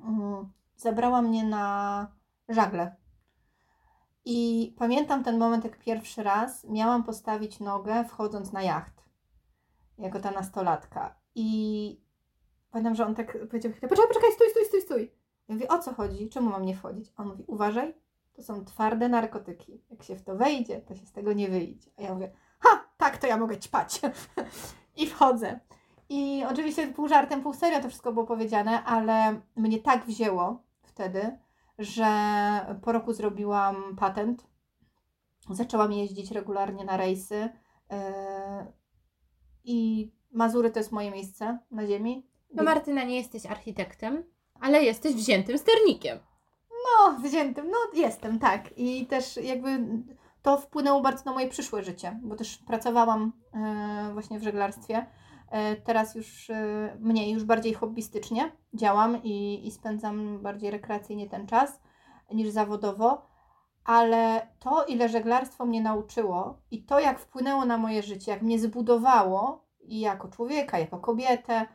Yy, 0.00 0.06
zabrała 0.76 1.22
mnie 1.22 1.44
na 1.44 2.06
żagle. 2.48 2.96
I 4.24 4.74
pamiętam 4.78 5.24
ten 5.24 5.38
moment, 5.38 5.64
jak 5.64 5.78
pierwszy 5.78 6.22
raz 6.22 6.64
miałam 6.64 7.04
postawić 7.04 7.60
nogę 7.60 8.04
wchodząc 8.04 8.52
na 8.52 8.62
jacht 8.62 8.93
jako 9.98 10.20
ta 10.20 10.30
nastolatka. 10.30 11.14
I 11.34 12.00
pamiętam, 12.70 12.94
że 12.94 13.06
on 13.06 13.14
tak 13.14 13.48
powiedział 13.48 13.72
poczekaj, 13.72 14.08
poczekaj, 14.08 14.32
stój, 14.32 14.50
stój, 14.50 14.64
stój, 14.64 14.80
stój. 14.80 15.12
Ja 15.48 15.54
mówię, 15.54 15.68
o 15.68 15.78
co 15.78 15.94
chodzi? 15.94 16.28
Czemu 16.28 16.50
mam 16.50 16.64
nie 16.64 16.76
wchodzić? 16.76 17.12
On 17.16 17.28
mówi, 17.28 17.44
uważaj, 17.46 17.94
to 18.34 18.42
są 18.42 18.64
twarde 18.64 19.08
narkotyki. 19.08 19.82
Jak 19.90 20.02
się 20.02 20.16
w 20.16 20.22
to 20.22 20.36
wejdzie, 20.36 20.80
to 20.80 20.94
się 20.94 21.06
z 21.06 21.12
tego 21.12 21.32
nie 21.32 21.48
wyjdzie. 21.48 21.90
A 21.96 22.02
ja 22.02 22.14
mówię, 22.14 22.32
ha, 22.58 22.84
tak, 22.96 23.18
to 23.18 23.26
ja 23.26 23.36
mogę 23.36 23.58
ćpać. 23.58 24.00
I 24.96 25.06
wchodzę. 25.06 25.60
I 26.08 26.44
oczywiście 26.50 26.86
pół 26.86 27.08
żartem, 27.08 27.42
pół 27.42 27.54
serio 27.54 27.80
to 27.80 27.88
wszystko 27.88 28.12
było 28.12 28.26
powiedziane, 28.26 28.84
ale 28.84 29.40
mnie 29.56 29.78
tak 29.78 30.06
wzięło 30.06 30.62
wtedy, 30.82 31.38
że 31.78 32.06
po 32.82 32.92
roku 32.92 33.12
zrobiłam 33.12 33.96
patent. 33.96 34.46
Zaczęłam 35.50 35.92
jeździć 35.92 36.30
regularnie 36.30 36.84
na 36.84 36.96
rejsy. 36.96 37.48
Yy, 37.90 37.98
i 39.64 40.10
Mazury 40.32 40.70
to 40.70 40.78
jest 40.78 40.92
moje 40.92 41.10
miejsce 41.10 41.58
na 41.70 41.86
ziemi. 41.86 42.26
No 42.54 42.62
Martyna, 42.62 43.04
nie 43.04 43.16
jesteś 43.16 43.46
architektem, 43.46 44.24
ale 44.60 44.84
jesteś 44.84 45.14
wziętym 45.14 45.58
sternikiem. 45.58 46.18
No, 46.70 47.18
wziętym, 47.18 47.70
no 47.70 47.76
jestem, 47.94 48.38
tak. 48.38 48.70
I 48.76 49.06
też 49.06 49.36
jakby 49.36 49.78
to 50.42 50.58
wpłynęło 50.58 51.00
bardzo 51.00 51.24
na 51.24 51.32
moje 51.32 51.48
przyszłe 51.48 51.84
życie, 51.84 52.20
bo 52.22 52.36
też 52.36 52.58
pracowałam 52.58 53.32
e, 53.54 54.10
właśnie 54.12 54.38
w 54.38 54.42
żeglarstwie. 54.42 55.06
E, 55.50 55.76
teraz 55.76 56.14
już 56.14 56.50
e, 56.50 56.96
mniej, 57.00 57.32
już 57.32 57.44
bardziej 57.44 57.74
hobbystycznie 57.74 58.52
działam 58.74 59.22
i, 59.22 59.66
i 59.66 59.70
spędzam 59.70 60.42
bardziej 60.42 60.70
rekreacyjnie 60.70 61.28
ten 61.28 61.46
czas 61.46 61.80
niż 62.32 62.48
zawodowo 62.48 63.33
ale 63.84 64.46
to, 64.58 64.84
ile 64.84 65.08
żeglarstwo 65.08 65.66
mnie 65.66 65.80
nauczyło 65.80 66.58
i 66.70 66.84
to, 66.84 67.00
jak 67.00 67.18
wpłynęło 67.18 67.64
na 67.64 67.78
moje 67.78 68.02
życie, 68.02 68.32
jak 68.32 68.42
mnie 68.42 68.58
zbudowało 68.58 69.64
i 69.80 70.00
jako 70.00 70.28
człowieka, 70.28 70.78
jako 70.78 70.98
kobietę, 70.98 71.66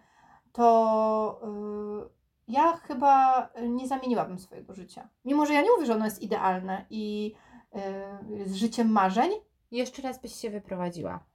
to 0.52 1.42
yy, 1.44 2.10
ja 2.48 2.78
chyba 2.78 3.50
nie 3.68 3.88
zamieniłabym 3.88 4.40
swojego 4.40 4.74
życia. 4.74 5.10
Mimo, 5.26 5.46
że 5.46 5.54
ja 5.54 5.62
nie 5.62 5.72
mówię, 5.72 5.86
że 5.86 5.96
ono 5.96 6.06
jest 6.06 6.22
idealne 6.22 6.86
i 6.90 7.34
yy, 7.74 8.50
z 8.50 8.56
życiem 8.56 8.92
marzeń. 8.92 9.32
Jeszcze 9.72 10.02
raz 10.02 10.22
byś 10.22 10.34
się 10.34 10.50
wyprowadziła. 10.50 11.26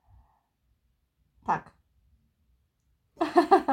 Tak. 1.47 1.71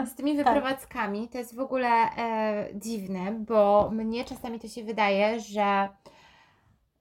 Z 0.06 0.16
tymi 0.16 0.38
wyprowadzkami 0.44 1.30
to 1.30 1.38
jest 1.38 1.56
w 1.56 1.60
ogóle 1.60 1.90
e, 1.90 2.68
dziwne, 2.76 3.32
bo 3.32 3.90
mnie 3.92 4.26
czasami 4.26 4.60
to 4.60 4.68
się 4.68 4.84
wydaje, 4.84 5.40
że 5.40 5.90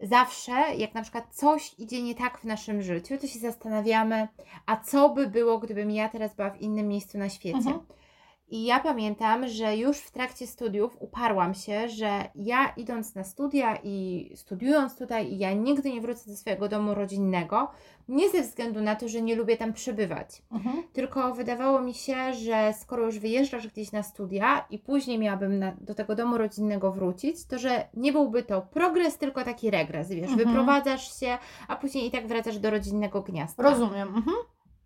zawsze, 0.02 0.52
jak 0.76 0.94
na 0.94 1.02
przykład 1.02 1.24
coś 1.30 1.74
idzie 1.78 2.02
nie 2.02 2.14
tak 2.14 2.38
w 2.38 2.44
naszym 2.44 2.82
życiu, 2.82 3.18
to 3.18 3.26
się 3.26 3.38
zastanawiamy, 3.38 4.28
a 4.66 4.76
co 4.76 5.08
by 5.08 5.26
było, 5.26 5.58
gdybym 5.58 5.90
ja 5.90 6.08
teraz 6.08 6.34
była 6.34 6.50
w 6.50 6.60
innym 6.60 6.88
miejscu 6.88 7.18
na 7.18 7.28
świecie. 7.28 7.58
Mhm. 7.58 7.80
I 8.50 8.64
ja 8.64 8.80
pamiętam, 8.80 9.48
że 9.48 9.76
już 9.76 9.98
w 9.98 10.10
trakcie 10.10 10.46
studiów 10.46 10.96
uparłam 11.00 11.54
się, 11.54 11.88
że 11.88 12.24
ja 12.34 12.72
idąc 12.76 13.14
na 13.14 13.24
studia 13.24 13.78
i 13.82 14.30
studiując 14.34 14.98
tutaj, 14.98 15.38
ja 15.38 15.52
nigdy 15.52 15.92
nie 15.92 16.00
wrócę 16.00 16.30
do 16.30 16.36
swojego 16.36 16.68
domu 16.68 16.94
rodzinnego, 16.94 17.70
nie 18.08 18.30
ze 18.30 18.42
względu 18.42 18.80
na 18.80 18.96
to, 18.96 19.08
że 19.08 19.22
nie 19.22 19.36
lubię 19.36 19.56
tam 19.56 19.72
przebywać, 19.72 20.42
Mhm. 20.52 20.82
tylko 20.92 21.34
wydawało 21.34 21.80
mi 21.80 21.94
się, 21.94 22.34
że 22.34 22.74
skoro 22.80 23.06
już 23.06 23.18
wyjeżdżasz 23.18 23.68
gdzieś 23.68 23.92
na 23.92 24.02
studia 24.02 24.64
i 24.70 24.78
później 24.78 25.18
miałabym 25.18 25.58
na, 25.58 25.72
do 25.80 25.94
tego 25.94 26.14
domu 26.14 26.38
rodzinnego 26.38 26.92
wrócić, 26.92 27.44
to 27.46 27.58
że 27.58 27.88
nie 27.94 28.12
byłby 28.12 28.42
to 28.42 28.62
progres, 28.62 29.18
tylko 29.18 29.44
taki 29.44 29.70
regres, 29.70 30.08
wiesz, 30.08 30.30
Mhm. 30.30 30.48
wyprowadzasz 30.48 31.20
się, 31.20 31.38
a 31.68 31.76
później 31.76 32.06
i 32.06 32.10
tak 32.10 32.26
wracasz 32.26 32.58
do 32.58 32.70
rodzinnego 32.70 33.22
gniazda. 33.22 33.62
Rozumiem. 33.62 34.08
Mhm. 34.08 34.36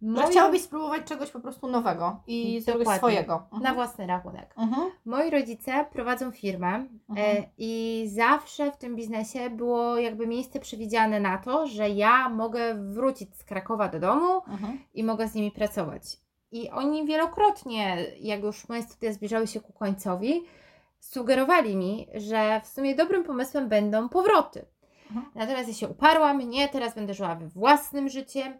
Że 0.05 0.11
Moje- 0.11 0.27
chciałabyś 0.31 0.63
spróbować 0.63 1.03
czegoś 1.05 1.31
po 1.31 1.41
prostu 1.41 1.69
nowego 1.69 2.21
i 2.27 2.61
zrobić 2.61 2.79
Dokładnie. 2.81 2.99
swojego. 2.99 3.35
Mhm. 3.35 3.63
Na 3.63 3.75
własny 3.75 4.07
rachunek. 4.07 4.55
Mhm. 4.59 4.91
Moi 5.05 5.31
rodzice 5.31 5.87
prowadzą 5.93 6.31
firmę 6.31 6.87
Mhm. 7.11 7.37
e, 7.37 7.43
i 7.59 8.05
zawsze 8.15 8.73
w 8.73 8.77
tym 8.77 8.97
biznesie 8.97 9.51
było 9.51 9.97
jakby 9.99 10.27
miejsce 10.27 10.61
przewidziane 10.61 11.21
na 11.21 11.39
to, 11.39 11.67
że 11.67 11.89
ja 11.91 12.29
mogę 12.29 12.75
wrócić 12.75 13.37
z 13.37 13.45
Krakowa 13.45 13.89
do 13.89 14.01
domu 14.01 14.35
Mhm. 14.49 14.79
i 14.95 15.05
mogę 15.05 15.29
z 15.29 15.35
nimi 15.35 15.51
pracować. 15.51 16.03
I 16.53 16.71
oni 16.71 17.07
wielokrotnie, 17.07 17.97
jak 18.21 18.43
już 18.43 18.69
moje 18.69 18.83
studia 18.83 19.13
zbliżały 19.13 19.47
się 19.47 19.61
ku 19.61 19.73
końcowi, 19.73 20.43
sugerowali 21.01 21.77
mi, 21.77 22.07
że 22.15 22.61
w 22.65 22.67
sumie 22.67 22.95
dobrym 22.95 23.25
pomysłem 23.25 23.69
będą 23.69 24.09
powroty. 24.09 24.67
Mhm. 25.11 25.27
Natomiast 25.35 25.69
ja 25.69 25.75
się 25.75 25.89
uparłam, 25.89 26.39
nie, 26.51 26.69
teraz 26.69 26.95
będę 26.95 27.15
żyła 27.15 27.35
we 27.35 27.49
własnym 27.49 28.09
życiem. 28.09 28.55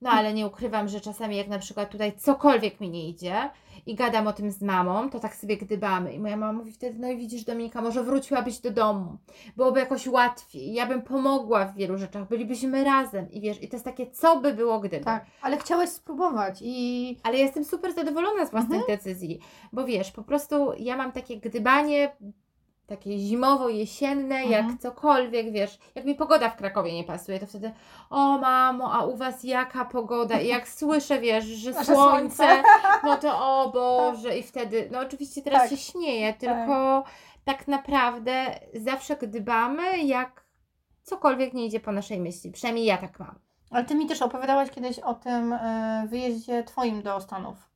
No 0.00 0.10
ale 0.10 0.34
nie 0.34 0.46
ukrywam, 0.46 0.88
że 0.88 1.00
czasami 1.00 1.36
jak 1.36 1.48
na 1.48 1.58
przykład 1.58 1.90
tutaj 1.90 2.12
cokolwiek 2.18 2.80
mi 2.80 2.90
nie 2.90 3.08
idzie 3.08 3.50
i 3.86 3.94
gadam 3.94 4.26
o 4.26 4.32
tym 4.32 4.50
z 4.50 4.62
mamą, 4.62 5.10
to 5.10 5.20
tak 5.20 5.34
sobie 5.36 5.56
gdybamy. 5.56 6.12
I 6.12 6.18
moja 6.20 6.36
mama 6.36 6.52
mówi 6.58 6.72
wtedy, 6.72 6.98
no 6.98 7.08
i 7.10 7.16
widzisz 7.16 7.44
Dominika, 7.44 7.82
może 7.82 8.02
wróciłabyś 8.04 8.58
do 8.58 8.70
domu, 8.70 9.16
byłoby 9.56 9.80
jakoś 9.80 10.06
łatwiej, 10.06 10.72
ja 10.72 10.86
bym 10.86 11.02
pomogła 11.02 11.64
w 11.64 11.74
wielu 11.76 11.98
rzeczach, 11.98 12.28
bylibyśmy 12.28 12.84
razem 12.84 13.30
i 13.30 13.40
wiesz, 13.40 13.62
i 13.62 13.68
to 13.68 13.76
jest 13.76 13.84
takie, 13.84 14.10
co 14.10 14.40
by 14.40 14.54
było 14.54 14.80
gdyby. 14.80 15.04
Tak, 15.04 15.26
ale 15.42 15.56
chciałeś 15.58 15.90
spróbować 15.90 16.58
i 16.62 17.16
Ale 17.22 17.38
ja 17.38 17.44
jestem 17.44 17.64
super 17.64 17.94
zadowolona 17.94 18.46
z 18.46 18.50
własnych 18.50 18.80
Mhm. 18.80 18.98
decyzji, 18.98 19.38
bo 19.72 19.84
wiesz, 19.84 20.12
po 20.12 20.22
prostu 20.22 20.72
ja 20.78 20.96
mam 20.96 21.12
takie 21.12 21.36
gdybanie, 21.40 22.16
takie 22.88 23.18
zimowo-jesienne, 23.18 24.34
Mhm. 24.36 24.50
jak 24.50 24.78
cokolwiek, 24.80 25.52
wiesz, 25.52 25.78
jak 25.94 26.04
mi 26.04 26.14
pogoda 26.14 26.50
w 26.50 26.56
Krakowie 26.56 26.92
nie 26.94 27.04
pasuje, 27.04 27.38
to 27.40 27.46
wtedy, 27.46 27.72
o 28.10 28.38
mamo, 28.38 28.92
a 28.92 29.04
u 29.04 29.16
was 29.16 29.44
jaka 29.44 29.84
pogoda? 29.84 30.40
I 30.40 30.48
jak 30.48 30.68
słyszę, 30.78 31.20
wiesz, 31.20 31.44
że 31.44 31.72
słońce, 31.74 31.94
słońce. 32.36 32.62
no 33.04 33.16
to 33.16 33.38
o 33.62 33.70
Boże, 33.70 34.38
i 34.38 34.42
wtedy, 34.42 34.88
no 34.92 35.00
oczywiście 35.00 35.42
teraz 35.42 35.60
Tak. 35.60 35.70
się 35.70 35.76
śmieję, 35.76 36.34
tylko 36.34 37.04
tak 37.44 37.68
naprawdę 37.68 38.60
zawsze 38.74 39.16
gdybamy, 39.16 39.98
jak 40.04 40.44
cokolwiek 41.02 41.54
nie 41.54 41.66
idzie 41.66 41.80
po 41.80 41.92
naszej 41.92 42.20
myśli, 42.20 42.52
przynajmniej 42.52 42.84
ja 42.86 42.96
tak 42.98 43.18
mam. 43.20 43.38
Ale 43.70 43.84
ty 43.84 43.94
mi 43.94 44.06
też 44.06 44.22
opowiadałaś 44.22 44.70
kiedyś 44.70 44.98
o 44.98 45.14
tym 45.14 45.52
e, 45.52 46.06
wyjeździe 46.10 46.64
twoim 46.64 47.02
do 47.02 47.20
Stanów. 47.20 47.67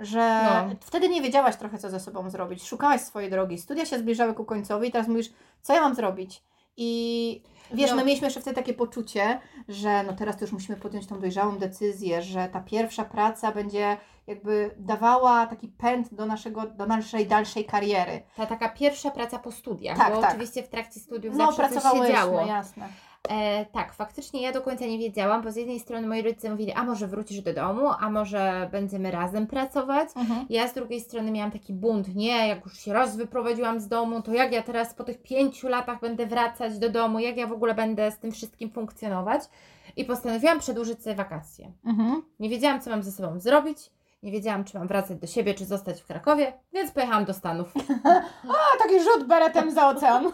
Że 0.00 0.40
No. 0.68 0.74
wtedy 0.80 1.08
nie 1.08 1.22
wiedziałaś 1.22 1.56
trochę, 1.56 1.78
co 1.78 1.90
ze 1.90 2.00
sobą 2.00 2.30
zrobić. 2.30 2.68
Szukałaś 2.68 3.00
swojej 3.00 3.30
drogi. 3.30 3.58
Studia 3.58 3.86
się 3.86 3.98
zbliżały 3.98 4.34
ku 4.34 4.44
końcowi 4.44 4.88
i 4.88 4.92
teraz 4.92 5.08
mówisz, 5.08 5.30
co 5.62 5.74
ja 5.74 5.80
mam 5.80 5.94
zrobić? 5.94 6.42
I 6.76 7.42
wiesz, 7.72 7.90
No. 7.90 7.96
my 7.96 8.04
mieliśmy 8.04 8.26
jeszcze 8.26 8.40
wtedy 8.40 8.56
takie 8.56 8.74
poczucie, 8.74 9.40
że 9.68 10.02
no 10.02 10.12
teraz 10.12 10.36
to 10.36 10.44
już 10.44 10.52
musimy 10.52 10.78
podjąć 10.78 11.06
tą 11.06 11.20
dojrzałą 11.20 11.56
decyzję, 11.58 12.22
że 12.22 12.48
ta 12.48 12.60
pierwsza 12.60 13.04
praca 13.04 13.52
będzie 13.52 13.96
jakby 14.26 14.74
dawała 14.78 15.46
taki 15.46 15.68
pęd 15.68 16.14
do, 16.14 16.26
naszego, 16.26 16.66
do 16.66 16.86
naszej 16.86 17.26
dalszej 17.26 17.64
kariery. 17.64 18.22
Ta 18.36 18.46
taka 18.46 18.68
pierwsza 18.68 19.10
praca 19.10 19.38
po 19.38 19.52
studiach, 19.52 19.96
Tak, 19.98 20.14
bo 20.14 20.20
tak. 20.20 20.30
oczywiście 20.30 20.62
w 20.62 20.68
trakcie 20.68 21.00
studiów 21.00 21.36
No, 21.36 21.52
zawsze 21.52 21.80
coś 21.80 21.92
się 22.06 22.12
działo. 22.12 22.46
jasne. 22.46 22.88
E, 23.28 23.66
tak, 23.66 23.92
faktycznie 23.92 24.42
ja 24.42 24.52
do 24.52 24.62
końca 24.62 24.84
nie 24.84 24.98
wiedziałam, 24.98 25.42
bo 25.42 25.52
z 25.52 25.56
jednej 25.56 25.80
strony 25.80 26.06
moi 26.06 26.22
rodzice 26.22 26.50
mówili, 26.50 26.72
a 26.72 26.84
może 26.84 27.06
wrócisz 27.06 27.40
do 27.40 27.54
domu, 27.54 27.88
a 28.00 28.10
może 28.10 28.68
będziemy 28.72 29.10
razem 29.10 29.46
pracować. 29.46 30.08
Mhm. 30.16 30.46
Ja 30.50 30.68
z 30.68 30.74
drugiej 30.74 31.00
strony 31.00 31.30
miałam 31.30 31.50
taki 31.50 31.72
bunt, 31.72 32.14
nie, 32.14 32.48
jak 32.48 32.64
już 32.64 32.78
się 32.78 32.92
raz 32.92 33.16
wyprowadziłam 33.16 33.80
z 33.80 33.88
domu, 33.88 34.22
to 34.22 34.32
jak 34.32 34.52
ja 34.52 34.62
teraz 34.62 34.94
po 34.94 35.04
tych 35.04 35.22
pięciu 35.22 35.68
latach 35.68 36.00
będę 36.00 36.26
wracać 36.26 36.78
do 36.78 36.90
domu, 36.90 37.18
jak 37.18 37.36
ja 37.36 37.46
w 37.46 37.52
ogóle 37.52 37.74
będę 37.74 38.10
z 38.10 38.18
tym 38.18 38.32
wszystkim 38.32 38.70
funkcjonować. 38.70 39.42
I 39.96 40.04
postanowiłam 40.04 40.58
przedłużyć 40.58 41.02
sobie 41.02 41.16
wakacje. 41.16 41.72
Mhm. 41.84 42.22
Nie 42.40 42.48
wiedziałam, 42.48 42.80
co 42.80 42.90
mam 42.90 43.02
ze 43.02 43.12
sobą 43.12 43.40
zrobić, 43.40 43.90
nie 44.22 44.32
wiedziałam, 44.32 44.64
czy 44.64 44.78
mam 44.78 44.88
wracać 44.88 45.18
do 45.18 45.26
siebie, 45.26 45.54
czy 45.54 45.64
zostać 45.64 46.00
w 46.00 46.06
Krakowie, 46.06 46.52
więc 46.72 46.90
pojechałam 46.90 47.24
do 47.24 47.34
Stanów. 47.34 47.72
A 48.74 48.78
taki 48.78 49.00
rzut 49.00 49.26
beretem 49.28 49.70
za 49.70 49.88
ocean. 49.88 50.24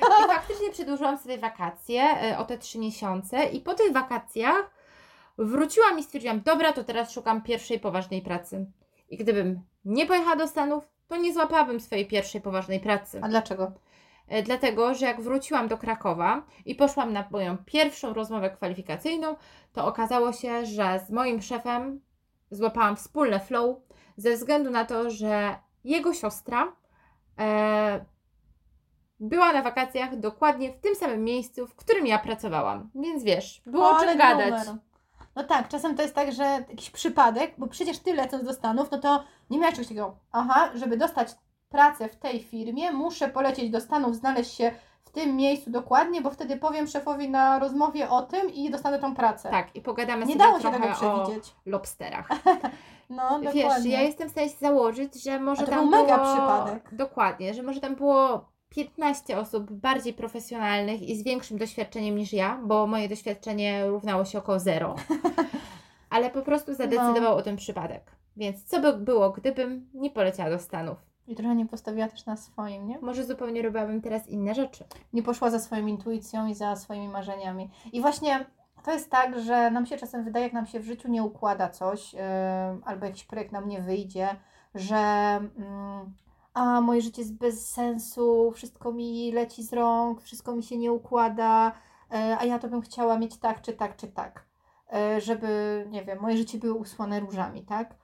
I 0.00 0.26
faktycznie 0.28 0.70
przedłużyłam 0.70 1.18
sobie 1.18 1.38
wakacje 1.38 2.02
e, 2.02 2.38
o 2.38 2.44
te 2.44 2.58
trzy 2.58 2.78
miesiące 2.78 3.44
i 3.44 3.60
po 3.60 3.74
tych 3.74 3.92
wakacjach 3.92 4.70
wróciłam 5.38 5.98
i 5.98 6.02
stwierdziłam, 6.02 6.40
dobra, 6.40 6.72
to 6.72 6.84
teraz 6.84 7.12
szukam 7.12 7.42
pierwszej 7.42 7.80
poważnej 7.80 8.22
pracy. 8.22 8.66
I 9.08 9.16
gdybym 9.16 9.60
nie 9.84 10.06
pojechała 10.06 10.36
do 10.36 10.48
Stanów, 10.48 10.84
to 11.08 11.16
nie 11.16 11.34
złapałabym 11.34 11.80
swojej 11.80 12.06
pierwszej 12.06 12.40
poważnej 12.40 12.80
pracy. 12.80 13.20
A 13.22 13.28
dlaczego? 13.28 13.72
E, 14.28 14.42
Dlatego, 14.42 14.94
że 14.94 15.06
jak 15.06 15.20
wróciłam 15.20 15.68
do 15.68 15.78
Krakowa 15.78 16.42
i 16.64 16.74
poszłam 16.74 17.12
na 17.12 17.24
moją 17.30 17.58
pierwszą 17.58 18.14
rozmowę 18.14 18.50
kwalifikacyjną, 18.50 19.36
to 19.72 19.86
okazało 19.86 20.32
się, 20.32 20.66
że 20.66 21.00
z 21.06 21.10
moim 21.10 21.42
szefem 21.42 22.00
złapałam 22.50 22.96
wspólne 22.96 23.40
flow 23.40 23.76
ze 24.16 24.32
względu 24.32 24.70
na 24.70 24.84
to, 24.84 25.10
że 25.10 25.58
jego 25.84 26.14
siostra 26.14 26.72
e, 27.38 28.04
była 29.20 29.52
na 29.52 29.62
wakacjach 29.62 30.16
dokładnie 30.16 30.72
w 30.72 30.80
tym 30.80 30.94
samym 30.94 31.24
miejscu, 31.24 31.66
w 31.66 31.74
którym 31.76 32.06
ja 32.06 32.18
pracowałam. 32.18 32.90
Więc 32.94 33.22
wiesz, 33.24 33.62
było 33.66 33.90
o 33.90 34.00
czym 34.00 34.18
gadać. 34.18 34.50
numer. 34.50 34.66
No 35.36 35.44
tak, 35.44 35.68
czasem 35.68 35.96
to 35.96 36.02
jest 36.02 36.14
tak, 36.14 36.32
że 36.32 36.44
jakiś 36.44 36.90
przypadek, 36.90 37.54
bo 37.58 37.66
przecież 37.66 37.98
ty 37.98 38.14
lecąc 38.14 38.44
do 38.44 38.52
Stanów, 38.52 38.90
no 38.90 38.98
to 38.98 39.24
nie 39.50 39.58
miałeś 39.58 39.74
czegoś 39.74 39.88
takiego, 39.88 40.16
aha, 40.32 40.70
żeby 40.74 40.96
dostać 40.96 41.28
pracę 41.68 42.08
w 42.08 42.16
tej 42.16 42.42
firmie, 42.42 42.92
muszę 42.92 43.28
polecieć 43.28 43.70
do 43.70 43.80
Stanów, 43.80 44.16
znaleźć 44.16 44.54
się 44.54 44.72
w 45.04 45.10
tym 45.10 45.36
miejscu 45.36 45.70
dokładnie, 45.70 46.20
bo 46.22 46.30
wtedy 46.30 46.56
powiem 46.56 46.86
szefowi 46.86 47.28
na 47.30 47.58
rozmowie 47.58 48.10
o 48.10 48.22
tym 48.22 48.54
i 48.54 48.70
dostanę 48.70 48.98
tą 48.98 49.14
pracę. 49.14 49.50
Tak, 49.50 49.76
i 49.76 49.80
pogadamy 49.80 50.26
Nie 50.26 50.32
sobie 50.32 50.38
dało 50.44 50.56
się 50.56 50.60
trochę 50.70 50.78
tego 50.80 50.92
o 50.92 51.24
przewidzieć. 51.24 51.54
lobsterach. 51.66 52.28
No, 53.10 53.40
Wiesz, 53.40 53.54
dokładnie. 53.54 53.90
ja 53.90 54.00
jestem 54.00 54.28
w 54.28 54.32
stanie 54.32 54.48
założyć, 54.48 55.22
że 55.22 55.40
może 55.40 55.62
A 55.62 55.64
to 55.64 55.70
tam 55.70 55.80
był 55.80 55.90
mega 55.90 56.18
było... 56.18 56.32
przypadek. 56.34 56.94
Dokładnie, 56.94 57.54
że 57.54 57.62
może 57.62 57.80
tam 57.80 57.94
było 57.94 58.48
15 58.76 59.38
osób 59.38 59.72
bardziej 59.72 60.12
profesjonalnych 60.12 61.02
i 61.02 61.16
z 61.16 61.22
większym 61.24 61.58
doświadczeniem 61.58 62.16
niż 62.18 62.32
ja, 62.32 62.60
bo 62.64 62.86
moje 62.86 63.08
doświadczenie 63.08 63.86
równało 63.86 64.24
się 64.24 64.38
około 64.38 64.58
zero. 64.58 64.94
Ale 66.10 66.30
po 66.30 66.42
prostu 66.42 66.74
zadecydował 66.74 67.22
No. 67.32 67.36
o 67.36 67.42
tym 67.42 67.56
przypadek. 67.56 68.02
Więc 68.36 68.64
co 68.64 68.80
by 68.80 68.92
było, 68.92 69.30
gdybym 69.30 69.88
nie 69.94 70.10
poleciała 70.10 70.50
do 70.50 70.58
Stanów? 70.58 70.98
I 71.28 71.34
trochę 71.34 71.54
nie 71.54 71.66
postawiła 71.66 72.08
też 72.08 72.26
na 72.26 72.36
swoim, 72.36 72.88
nie? 72.88 72.98
Może 72.98 73.24
zupełnie 73.24 73.62
robiłabym 73.62 74.02
teraz 74.02 74.28
inne 74.28 74.54
rzeczy. 74.54 74.84
nie 75.12 75.22
poszła 75.22 75.50
za 75.50 75.58
swoją 75.58 75.86
intuicją 75.86 76.46
i 76.46 76.54
za 76.54 76.76
swoimi 76.76 77.08
marzeniami. 77.08 77.70
I 77.92 78.00
właśnie 78.00 78.46
to 78.84 78.92
jest 78.92 79.10
tak, 79.10 79.40
że 79.40 79.70
nam 79.70 79.86
się 79.86 79.96
czasem 79.96 80.24
wydaje, 80.24 80.44
jak 80.44 80.52
nam 80.52 80.66
się 80.66 80.80
w 80.80 80.84
życiu 80.84 81.08
nie 81.08 81.22
układa 81.22 81.68
coś, 81.68 82.12
yy, 82.12 82.20
albo 82.84 83.06
jakiś 83.06 83.24
projekt 83.24 83.52
nam 83.52 83.68
nie 83.68 83.80
wyjdzie, 83.80 84.28
że 84.74 84.96
mm, 84.96 86.12
a 86.56 86.80
moje 86.80 87.00
życie 87.00 87.22
jest 87.22 87.34
bez 87.34 87.68
sensu, 87.70 88.52
wszystko 88.54 88.92
mi 88.92 89.32
leci 89.32 89.62
z 89.62 89.72
rąk, 89.72 90.22
wszystko 90.22 90.56
mi 90.56 90.62
się 90.62 90.78
nie 90.78 90.92
układa, 90.92 91.72
yy, 92.10 92.38
a 92.38 92.44
ja 92.44 92.58
to 92.58 92.68
bym 92.68 92.80
chciała 92.80 93.18
mieć 93.18 93.38
tak, 93.38 93.62
czy 93.62 93.72
tak, 93.72 93.96
czy 93.96 94.08
tak. 94.08 94.46
Yy, 94.92 95.20
żeby, 95.20 95.84
nie 95.90 96.04
wiem, 96.04 96.20
moje 96.20 96.36
życie 96.36 96.58
było 96.58 96.74
usłane 96.74 97.20
różami, 97.20 97.62
tak? 97.62 97.94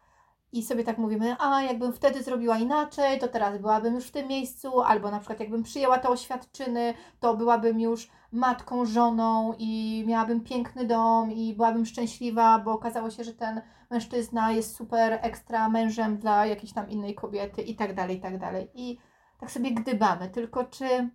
I 0.53 0.63
sobie 0.63 0.85
tak 0.85 0.99
mówimy, 0.99 1.37
a 1.39 1.63
jakbym 1.63 1.93
wtedy 1.93 2.23
zrobiła 2.23 2.59
inaczej, 2.59 3.19
to 3.19 3.29
teraz 3.29 3.59
byłabym 3.59 3.95
już 3.95 4.07
w 4.07 4.11
tym 4.11 4.29
miejscu, 4.29 4.81
albo 4.81 5.11
na 5.11 5.19
przykład 5.19 5.41
jakbym 5.41 5.63
przyjęła 5.63 5.99
te 5.99 6.09
oświadczyny, 6.09 6.95
to 7.21 7.37
byłabym 7.37 7.81
już 7.81 8.11
matką, 8.33 8.85
żoną 8.85 9.55
i 9.59 10.05
miałabym 10.07 10.41
piękny 10.41 10.87
dom 10.87 11.33
i 11.33 11.55
byłabym 11.55 11.87
szczęśliwa, 11.87 12.59
bo 12.59 12.73
okazało 12.73 13.11
się, 13.11 13.25
że 13.25 13.35
ten 13.35 13.63
mężczyzna 13.91 14.53
jest 14.53 14.77
super 14.77 15.19
ekstra 15.23 15.69
mężem 15.69 16.19
dla 16.19 16.47
jakiejś 16.47 16.73
tam 16.73 16.91
innej 16.91 17.15
kobiety 17.15 17.63
i 17.63 17.77
tak 17.77 17.95
dalej, 17.95 18.17
i 18.17 18.21
tak 18.21 18.39
dalej. 18.39 18.71
I 18.75 18.99
tak 19.41 19.51
sobie 19.51 19.71
gdybamy, 19.71 20.29
tylko 20.29 20.65
czy 20.65 21.11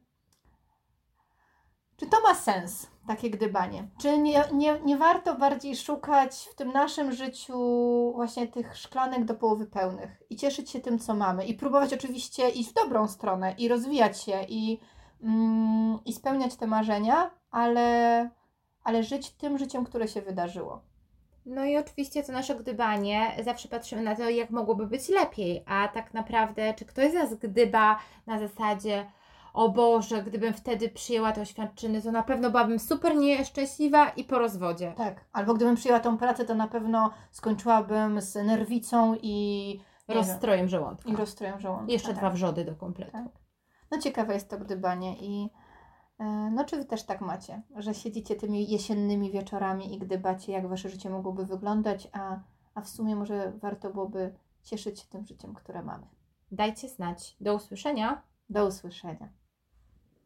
Czy 1.98 2.08
to 2.08 2.22
ma 2.22 2.36
sens, 2.36 2.88
takie 3.08 3.30
gdybanie? 3.30 3.88
Czy 4.02 4.18
nie, 4.18 4.44
nie, 4.54 4.80
nie 4.86 4.98
warto 4.98 5.36
bardziej 5.36 5.76
szukać 5.76 6.50
w 6.52 6.56
tym 6.56 6.72
naszym 6.72 7.12
życiu 7.12 7.58
właśnie 8.16 8.48
tych 8.48 8.78
szklanek 8.78 9.26
do 9.26 9.36
połowy 9.36 9.66
pełnych 9.66 10.24
i 10.30 10.36
cieszyć 10.36 10.70
się 10.70 10.80
tym, 10.80 11.00
co 11.00 11.14
mamy 11.16 11.46
i 11.46 11.54
próbować 11.54 11.94
oczywiście 11.94 12.50
iść 12.50 12.70
w 12.70 12.74
dobrą 12.74 13.08
stronę 13.08 13.56
i 13.58 13.68
rozwijać 13.68 14.22
się 14.22 14.44
i, 14.50 14.80
mm, 15.24 16.00
i 16.06 16.14
spełniać 16.14 16.56
te 16.56 16.68
marzenia, 16.68 17.32
ale, 17.52 18.30
ale 18.84 19.04
żyć 19.04 19.32
tym 19.32 19.58
życiem, 19.58 19.86
które 19.86 20.08
się 20.08 20.22
wydarzyło. 20.22 20.82
No 21.46 21.66
i 21.66 21.78
oczywiście 21.78 22.24
to 22.24 22.32
nasze 22.32 22.56
gdybanie, 22.56 23.32
zawsze 23.46 23.70
patrzymy 23.70 24.02
na 24.02 24.16
to, 24.16 24.30
jak 24.30 24.50
mogłoby 24.50 24.88
być 24.88 25.10
lepiej, 25.10 25.64
a 25.66 25.88
tak 25.88 26.14
naprawdę, 26.14 26.74
czy 26.74 26.86
ktoś 26.86 27.12
z 27.12 27.14
nas 27.14 27.34
gdyba 27.34 28.00
na 28.28 28.40
zasadzie, 28.40 29.06
o 29.58 29.70
Boże, 29.70 30.24
gdybym 30.24 30.54
wtedy 30.54 30.90
przyjęła 30.90 31.32
te 31.32 31.42
oświadczyny, 31.42 32.02
to 32.02 32.12
na 32.12 32.24
pewno 32.24 32.50
byłabym 32.50 32.80
super 32.80 33.16
nieszczęśliwa 33.16 34.10
i 34.10 34.24
po 34.24 34.40
rozwodzie. 34.40 34.94
Tak, 34.98 35.26
albo 35.34 35.54
gdybym 35.54 35.76
przyjęła 35.76 36.00
tą 36.00 36.18
pracę, 36.18 36.46
to 36.46 36.56
na 36.56 36.68
pewno 36.68 37.12
skończyłabym 37.32 38.22
z 38.22 38.36
nerwicą 38.36 39.16
i 39.22 39.80
wiem, 40.10 40.18
Rozstrojem 40.18 40.68
żołądka. 40.68 41.10
i 41.10 41.16
rozstrojem 41.16 41.60
żołądka. 41.60 41.92
Jeszcze 41.92 42.08
tak. 42.08 42.18
dwa 42.18 42.30
wrzody 42.30 42.66
do 42.66 42.76
kompletu. 42.76 43.12
Tak. 43.12 43.28
No 43.92 43.98
ciekawe 43.98 44.34
jest 44.34 44.50
to 44.50 44.58
gdybanie 44.58 45.16
i 45.20 45.50
e, 46.20 46.26
no 46.54 46.66
czy 46.66 46.78
wy 46.78 46.86
też 46.86 47.04
tak 47.04 47.22
macie, 47.22 47.62
że 47.76 47.94
siedzicie 47.94 48.36
tymi 48.36 48.72
jesiennymi 48.72 49.32
wieczorami 49.32 49.96
i 49.96 50.00
gdybacie, 50.00 50.52
jak 50.52 50.68
wasze 50.68 50.90
życie 50.90 51.10
mogłoby 51.10 51.46
wyglądać, 51.46 52.08
a, 52.12 52.40
a 52.76 52.82
w 52.82 52.90
sumie 52.90 53.16
może 53.16 53.52
warto 53.52 53.90
byłoby 53.90 54.36
cieszyć 54.64 55.00
się 55.00 55.08
tym 55.08 55.26
życiem, 55.26 55.54
które 55.54 55.84
mamy. 55.84 56.08
Dajcie 56.52 56.90
znać. 56.90 57.38
Do 57.42 57.56
usłyszenia. 57.56 58.22
Do 58.50 58.66
usłyszenia. 58.68 59.30